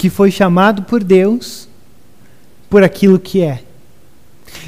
[0.00, 1.68] que foi chamado por Deus
[2.70, 3.62] por aquilo que é.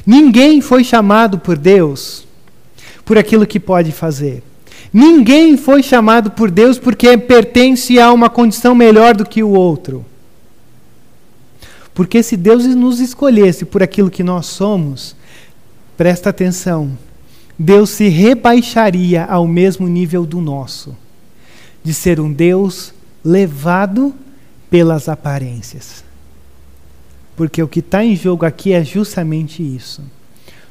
[0.05, 2.27] Ninguém foi chamado por Deus
[3.03, 4.43] por aquilo que pode fazer.
[4.93, 10.05] Ninguém foi chamado por Deus porque pertence a uma condição melhor do que o outro.
[11.95, 15.17] Porque se Deus nos escolhesse por aquilo que nós somos,
[15.97, 16.93] presta atenção,
[17.59, 20.95] Deus se rebaixaria ao mesmo nível do nosso,
[21.83, 22.93] de ser um Deus
[23.25, 24.15] levado
[24.73, 26.03] pelas aparências.
[27.37, 30.03] Porque o que está em jogo aqui é justamente isso.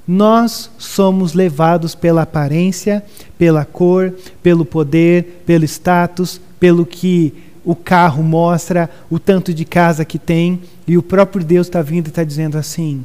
[0.07, 3.05] Nós somos levados pela aparência,
[3.37, 7.31] pela cor, pelo poder, pelo status, pelo que
[7.63, 12.07] o carro mostra, o tanto de casa que tem, e o próprio Deus está vindo
[12.07, 13.03] e está dizendo assim: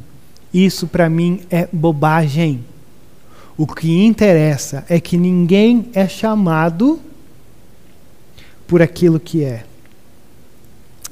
[0.51, 2.65] Isso para mim é bobagem.
[3.55, 6.99] O que interessa é que ninguém é chamado
[8.67, 9.63] por aquilo que é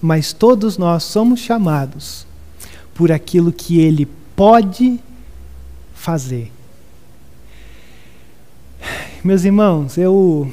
[0.05, 2.27] mas todos nós somos chamados
[2.93, 4.99] por aquilo que Ele pode
[5.95, 6.51] fazer.
[9.23, 10.51] Meus irmãos, eu.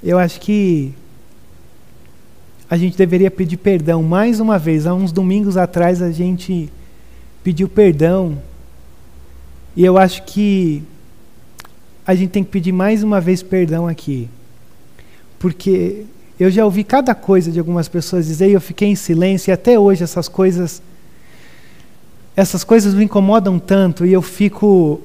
[0.00, 0.94] Eu acho que
[2.70, 4.86] a gente deveria pedir perdão mais uma vez.
[4.86, 6.70] Há uns domingos atrás a gente
[7.42, 8.40] pediu perdão.
[9.74, 10.84] E eu acho que
[12.06, 14.28] a gente tem que pedir mais uma vez perdão aqui.
[15.38, 16.04] Porque
[16.38, 19.52] eu já ouvi cada coisa de algumas pessoas dizer e eu fiquei em silêncio, e
[19.52, 20.82] até hoje essas coisas.
[22.36, 25.00] Essas coisas me incomodam tanto e eu fico.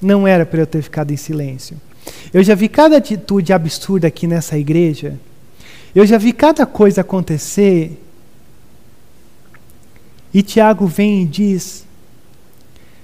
[0.00, 1.76] Não era para eu ter ficado em silêncio.
[2.32, 5.18] Eu já vi cada atitude absurda aqui nessa igreja.
[5.94, 8.00] Eu já vi cada coisa acontecer.
[10.32, 11.84] E Tiago vem e diz: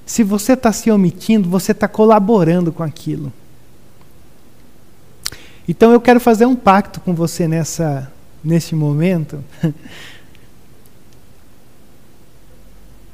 [0.07, 3.33] se você está se omitindo, você está colaborando com aquilo.
[5.69, 8.11] Então eu quero fazer um pacto com você nessa,
[8.43, 9.43] nesse momento.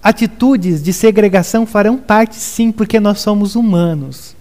[0.03, 4.37] Atitudes de segregação farão parte, sim, porque nós somos humanos.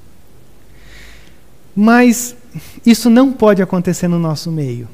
[1.73, 2.35] Mas
[2.85, 4.89] isso não pode acontecer no nosso meio.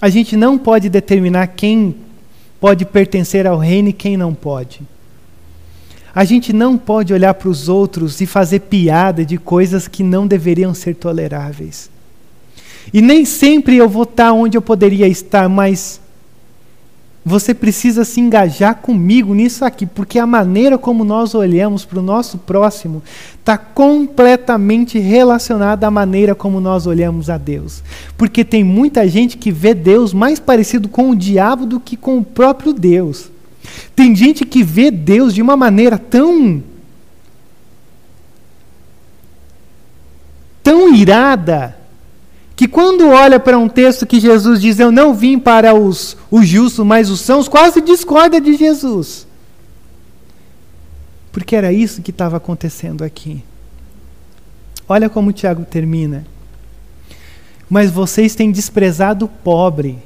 [0.00, 1.94] A gente não pode determinar quem
[2.58, 4.80] pode pertencer ao reino e quem não pode.
[6.14, 10.26] A gente não pode olhar para os outros e fazer piada de coisas que não
[10.26, 11.90] deveriam ser toleráveis.
[12.92, 16.00] E nem sempre eu vou estar onde eu poderia estar, mas
[17.24, 22.02] você precisa se engajar comigo nisso aqui, porque a maneira como nós olhamos para o
[22.02, 23.02] nosso próximo
[23.40, 27.82] está completamente relacionada à maneira como nós olhamos a Deus.
[28.18, 32.18] Porque tem muita gente que vê Deus mais parecido com o diabo do que com
[32.18, 33.33] o próprio Deus.
[33.94, 36.62] Tem gente que vê Deus de uma maneira tão.
[40.62, 41.76] tão irada,
[42.56, 46.48] que quando olha para um texto que Jesus diz: Eu não vim para os, os
[46.48, 49.26] justos, mas os sãos, quase discorda de Jesus.
[51.30, 53.44] Porque era isso que estava acontecendo aqui.
[54.88, 56.24] Olha como Tiago termina.
[57.68, 59.98] Mas vocês têm desprezado o pobre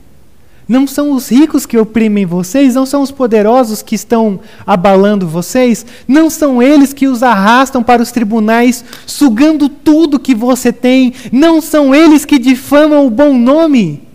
[0.69, 5.87] não são os ricos que oprimem vocês, não são os poderosos que estão abalando vocês,
[6.07, 11.63] não são eles que os arrastam para os tribunais, sugando tudo que você tem, não
[11.63, 14.07] são eles que difamam o bom nome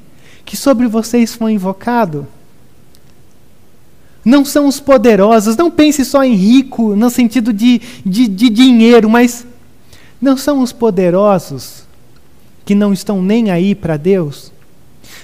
[0.46, 2.28] que sobre vocês foi invocado?
[4.24, 9.10] Não são os poderosos, não pense só em rico no sentido de, de, de dinheiro,
[9.10, 9.46] mas
[10.22, 11.84] não são os poderosos
[12.64, 14.53] que não estão nem aí para Deus?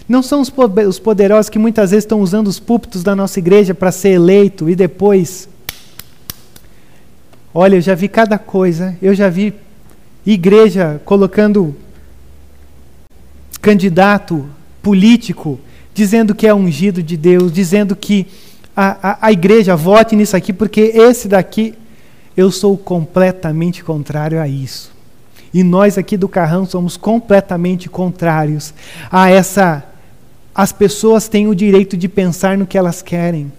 [0.08, 0.52] Não são os,
[0.88, 4.70] os poderosos que muitas vezes estão usando os púlpitos da nossa igreja para ser eleito
[4.70, 5.48] e depois.
[7.54, 9.54] Olha, eu já vi cada coisa, eu já vi
[10.26, 11.76] igreja colocando
[13.62, 14.48] candidato
[14.82, 15.60] político
[15.94, 18.26] dizendo que é ungido de Deus, dizendo que
[18.76, 21.74] a, a, a igreja vote nisso aqui, porque esse daqui,
[22.38, 24.92] eu sou completamente contrário a isso.
[25.54, 28.74] E nós aqui do Carrão somos completamente contrários
[29.12, 29.84] a essa.
[30.54, 33.52] As pessoas têm o direito de pensar no que elas querem.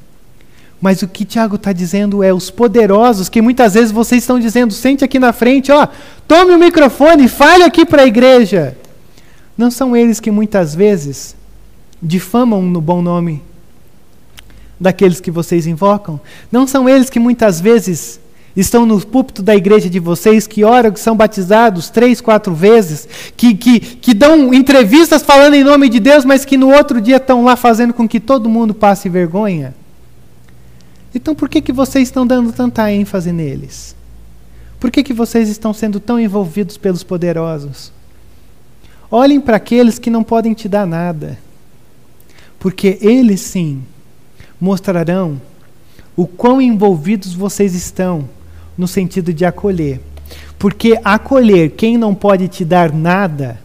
[0.81, 4.73] Mas o que Tiago está dizendo é os poderosos, que muitas vezes vocês estão dizendo,
[4.73, 5.87] sente aqui na frente, ó,
[6.27, 8.77] tome o microfone, fale aqui para a igreja.
[9.59, 11.37] Não são eles que muitas vezes
[12.03, 13.43] difamam no bom nome
[14.81, 16.19] daqueles que vocês invocam?
[16.51, 18.19] Não são eles que muitas vezes
[18.57, 23.09] estão no púlpito da igreja de vocês, que oram, que são batizados três, quatro vezes,
[23.37, 27.17] que, que, que dão entrevistas falando em nome de Deus, mas que no outro dia
[27.17, 29.75] estão lá fazendo com que todo mundo passe vergonha?
[31.15, 33.95] Então por que, que vocês estão dando tanta ênfase neles?
[34.79, 37.93] Por que, que vocês estão sendo tão envolvidos pelos poderosos?
[39.11, 41.39] Olhem para aqueles que não podem te dar nada,
[42.59, 43.83] porque eles sim
[44.61, 45.41] mostrarão
[46.17, 48.29] o quão envolvidos vocês estão
[48.81, 50.01] no sentido de acolher.
[50.59, 53.61] Porque acolher quem não pode te dar nada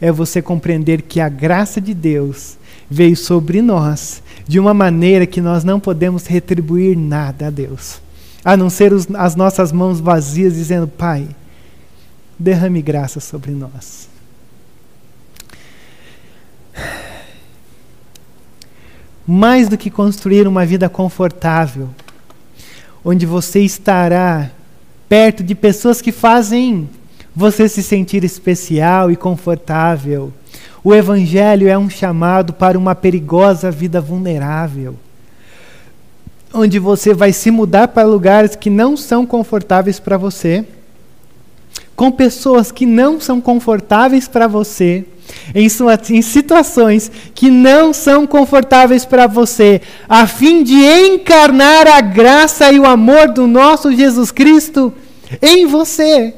[0.00, 2.58] é você compreender que a graça de Deus
[2.90, 8.02] veio sobre nós de uma maneira que nós não podemos retribuir nada a Deus,
[8.44, 11.26] a não ser os, as nossas mãos vazias dizendo: Pai,
[12.38, 14.12] derrame graça sobre nós.
[19.26, 21.88] mais do que construir uma vida confortável,
[23.04, 24.50] onde você estará
[25.08, 26.88] perto de pessoas que fazem
[27.34, 30.32] você se sentir especial e confortável.
[30.82, 34.94] O Evangelho é um chamado para uma perigosa vida vulnerável,
[36.52, 40.64] onde você vai se mudar para lugares que não são confortáveis para você,
[41.96, 45.04] com pessoas que não são confortáveis para você
[45.54, 52.00] em, sua, em situações que não são confortáveis para você, a fim de encarnar a
[52.00, 54.92] graça e o amor do nosso Jesus Cristo
[55.40, 56.34] em você.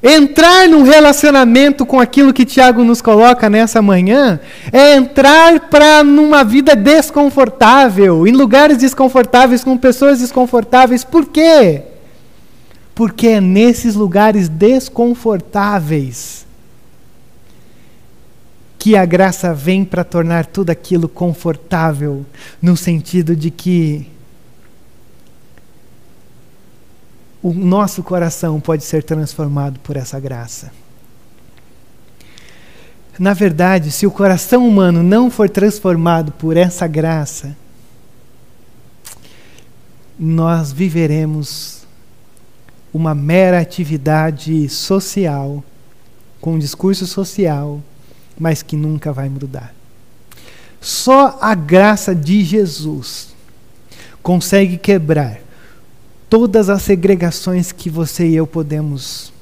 [0.00, 4.38] Entrar num relacionamento com aquilo que Tiago nos coloca nessa manhã
[4.72, 11.02] é entrar para numa vida desconfortável, em lugares desconfortáveis, com pessoas desconfortáveis.
[11.02, 11.82] Por quê?
[12.98, 16.44] Porque é nesses lugares desconfortáveis
[18.76, 22.26] que a graça vem para tornar tudo aquilo confortável,
[22.60, 24.10] no sentido de que
[27.40, 30.72] o nosso coração pode ser transformado por essa graça.
[33.16, 37.56] Na verdade, se o coração humano não for transformado por essa graça,
[40.18, 41.77] nós viveremos
[42.92, 45.62] uma mera atividade social,
[46.40, 47.82] com um discurso social,
[48.38, 49.74] mas que nunca vai mudar.
[50.80, 53.34] Só a graça de Jesus
[54.22, 55.40] consegue quebrar
[56.28, 59.32] todas as segregações que você e eu podemos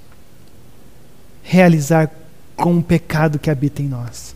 [1.42, 2.10] realizar
[2.56, 4.34] com o pecado que habita em nós.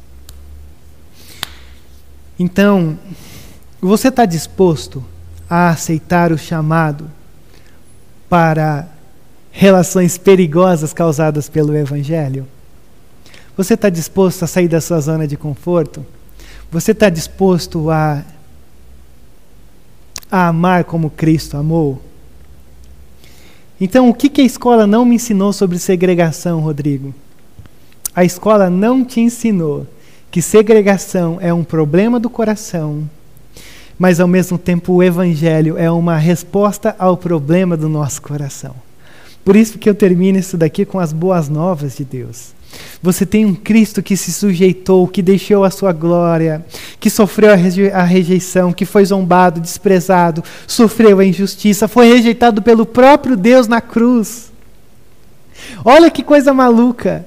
[2.38, 2.98] Então,
[3.80, 5.04] você está disposto
[5.48, 7.10] a aceitar o chamado
[8.28, 8.88] para
[9.50, 12.46] relações perigosas causadas pelo Evangelho?
[13.56, 16.04] Você está disposto a sair da sua zona de conforto?
[16.70, 18.24] Você está disposto a,
[20.30, 22.00] a amar como Cristo amou?
[23.80, 27.14] Então, o que, que a escola não me ensinou sobre segregação, Rodrigo?
[28.14, 29.86] A escola não te ensinou
[30.30, 33.08] que segregação é um problema do coração,
[33.98, 38.74] mas ao mesmo tempo o Evangelho é uma resposta ao problema do nosso coração.
[39.44, 42.52] Por isso que eu termino isso daqui com as boas novas de Deus.
[43.02, 46.64] Você tem um Cristo que se sujeitou, que deixou a sua glória,
[46.98, 52.62] que sofreu a, reje a rejeição, que foi zombado, desprezado, sofreu a injustiça, foi rejeitado
[52.62, 54.52] pelo próprio Deus na cruz.
[55.84, 57.24] Olha que coisa maluca.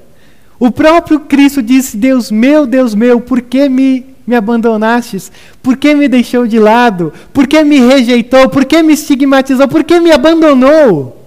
[0.60, 5.32] O próprio Cristo disse: Deus meu, Deus meu, por que me, me abandonastes?
[5.62, 7.12] Por que me deixou de lado?
[7.34, 8.48] Por que me rejeitou?
[8.48, 9.68] Por que me estigmatizou?
[9.68, 11.23] Por que me abandonou?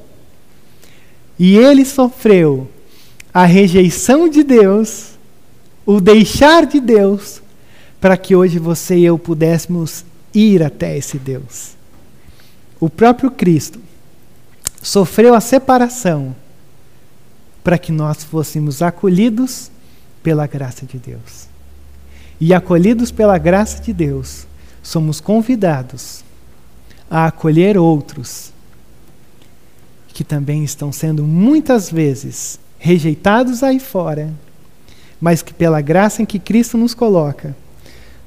[1.39, 2.69] E ele sofreu
[3.33, 5.11] a rejeição de Deus,
[5.85, 7.43] o deixar de Deus,
[8.01, 11.77] para que hoje você e eu pudéssemos ir até esse Deus.
[12.81, 13.81] O próprio Cristo
[14.83, 16.35] sofreu a separação
[17.65, 19.71] para que nós fôssemos acolhidos
[20.23, 21.49] pela graça de Deus.
[22.41, 24.47] E acolhidos pela graça de Deus,
[24.83, 26.25] somos convidados
[27.11, 28.53] a acolher outros
[30.17, 34.33] que também estão sendo muitas vezes rejeitados aí fora,
[35.21, 37.55] mas que pela graça em que Cristo nos coloca,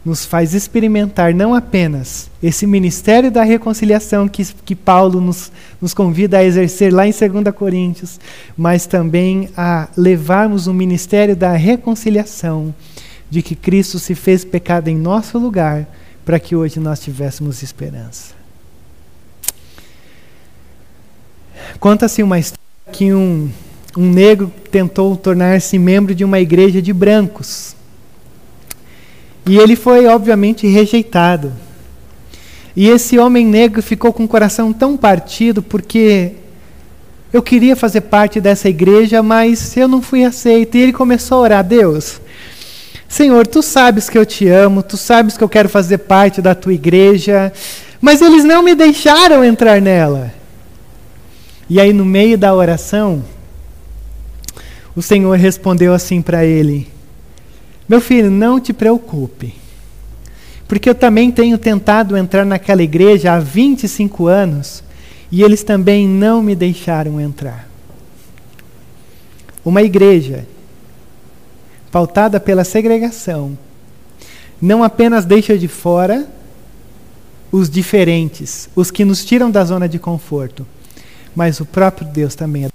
[0.05, 6.37] nos faz experimentar não apenas esse ministério da reconciliação que, que Paulo nos, nos convida
[6.37, 8.19] a exercer lá em 2 Coríntios,
[8.55, 12.71] mas também a levarmos o ministério da reconciliação,
[13.31, 15.87] de que Cristo se fez pecado em nosso lugar,
[16.23, 18.38] para que hoje nós tivéssemos esperança.
[21.79, 22.59] Conta-se uma história
[22.91, 23.49] que um,
[23.97, 27.75] um negro tentou tornar-se membro de uma igreja de brancos.
[29.45, 31.51] E ele foi, obviamente, rejeitado.
[32.75, 36.33] E esse homem negro ficou com o coração tão partido porque
[37.33, 40.77] eu queria fazer parte dessa igreja, mas eu não fui aceito.
[40.77, 42.21] E ele começou a orar: Deus,
[43.07, 46.53] Senhor, tu sabes que eu te amo, tu sabes que eu quero fazer parte da
[46.53, 47.51] tua igreja,
[47.99, 50.38] mas eles não me deixaram entrar nela.
[51.69, 53.23] E aí, no meio da oração,
[54.95, 56.87] o Senhor respondeu assim para ele:
[57.87, 59.53] Meu filho, não te preocupe,
[60.67, 64.83] porque eu também tenho tentado entrar naquela igreja há 25 anos
[65.31, 67.69] e eles também não me deixaram entrar.
[69.63, 70.47] Uma igreja
[71.91, 73.57] pautada pela segregação
[74.61, 76.27] não apenas deixa de fora
[77.51, 80.67] os diferentes, os que nos tiram da zona de conforto,
[81.35, 82.69] mas o próprio Deus também é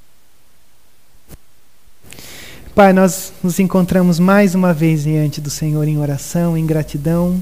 [2.74, 7.40] Pai, nós nos encontramos mais uma vez diante do Senhor em oração, em gratidão,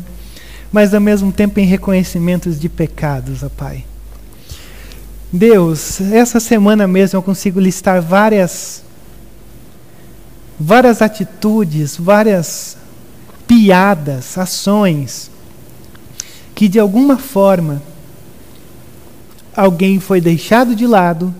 [0.70, 3.86] mas ao mesmo tempo em reconhecimentos de pecados, ó Pai.
[5.32, 8.82] Deus, essa semana mesmo eu consigo listar várias
[10.60, 12.76] várias atitudes, várias
[13.48, 15.30] piadas, ações
[16.54, 17.82] que de alguma forma
[19.56, 21.34] alguém foi deixado de lado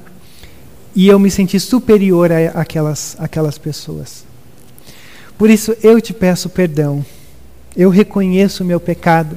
[0.95, 4.25] e eu me senti superior a aquelas, aquelas pessoas.
[5.39, 7.05] Por isso eu te peço perdão.
[7.77, 9.37] Eu reconheço o meu pecado.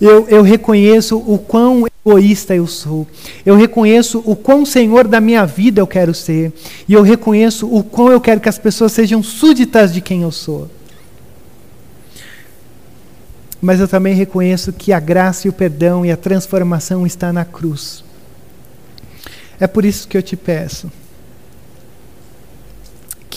[0.00, 3.06] Eu, eu reconheço o quão egoísta eu sou.
[3.44, 6.52] Eu reconheço o quão senhor da minha vida eu quero ser.
[6.88, 10.30] E eu reconheço o quão eu quero que as pessoas sejam súditas de quem eu
[10.30, 10.68] sou.
[13.60, 17.44] Mas eu também reconheço que a graça e o perdão e a transformação está na
[17.44, 18.04] cruz.
[19.58, 20.90] É por isso que eu te peço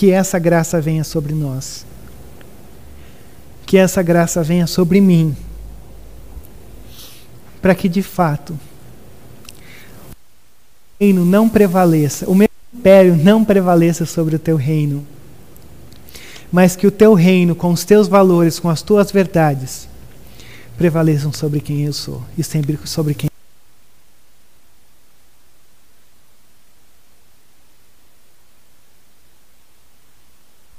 [0.01, 1.85] que essa graça venha sobre nós.
[3.67, 5.37] Que essa graça venha sobre mim.
[7.61, 8.53] Para que de fato
[10.99, 15.05] o reino não prevaleça, o meu império não prevaleça sobre o teu reino.
[16.51, 19.87] Mas que o teu reino, com os teus valores, com as tuas verdades,
[20.81, 23.29] prevaleçam sobre quem eu sou e sempre sobre quem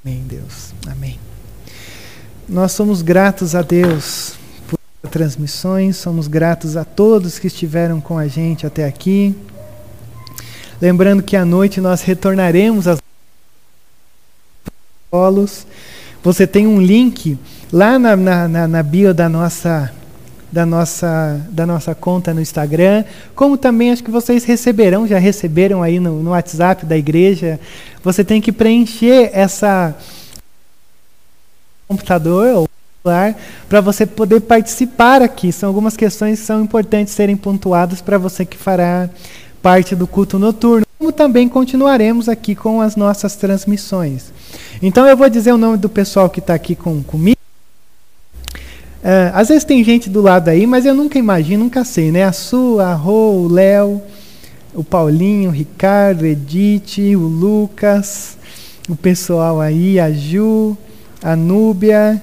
[0.05, 0.75] Amém, Deus.
[0.91, 1.21] Amém.
[2.49, 4.35] Nós somos gratos a Deus
[4.67, 9.33] por transmissões, somos gratos a todos que estiveram com a gente até aqui.
[10.81, 12.99] Lembrando que à noite nós retornaremos aos
[15.09, 15.65] polos.
[16.25, 17.39] Você tem um link
[17.73, 19.91] lá na, na, na bio da nossa
[20.53, 23.05] da nossa, da nossa conta no Instagram,
[23.35, 27.59] como também acho que vocês receberão, já receberam aí no, no WhatsApp da igreja.
[28.05, 29.97] Você tem que preencher essa
[31.89, 32.69] computador ou
[33.03, 33.35] celular
[33.67, 35.51] para você poder participar aqui.
[35.51, 39.09] São algumas questões que são importantes serem pontuadas para você que fará
[39.63, 40.85] parte do culto noturno.
[40.99, 44.31] Como também continuaremos aqui com as nossas transmissões.
[44.83, 47.42] Então eu vou dizer o nome do pessoal que está aqui com, comigo.
[49.03, 52.23] Uh, às vezes tem gente do lado aí, mas eu nunca imagino, nunca sei, né?
[52.23, 54.01] A Su, a Rô, o Léo,
[54.73, 58.37] o Paulinho, o Ricardo, Edith, o Lucas,
[58.89, 60.77] o pessoal aí, a Ju,
[61.21, 62.23] a Núbia,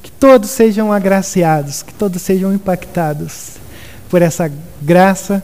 [0.00, 3.56] que todos sejam agraciados, que todos sejam impactados
[4.08, 4.50] por essa
[4.80, 5.42] graça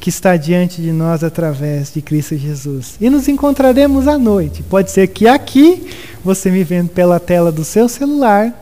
[0.00, 2.94] que está diante de nós através de Cristo Jesus.
[3.00, 4.62] E nos encontraremos à noite.
[4.62, 5.88] Pode ser que aqui,
[6.24, 8.52] você me vendo pela tela do seu celular,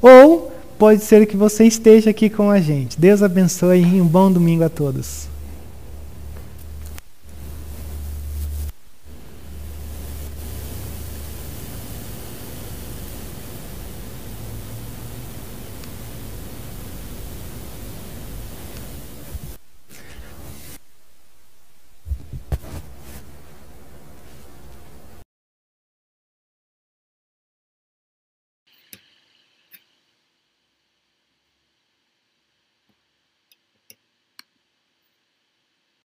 [0.00, 2.98] ou pode ser que você esteja aqui com a gente.
[2.98, 5.35] Deus abençoe e um bom domingo a todos.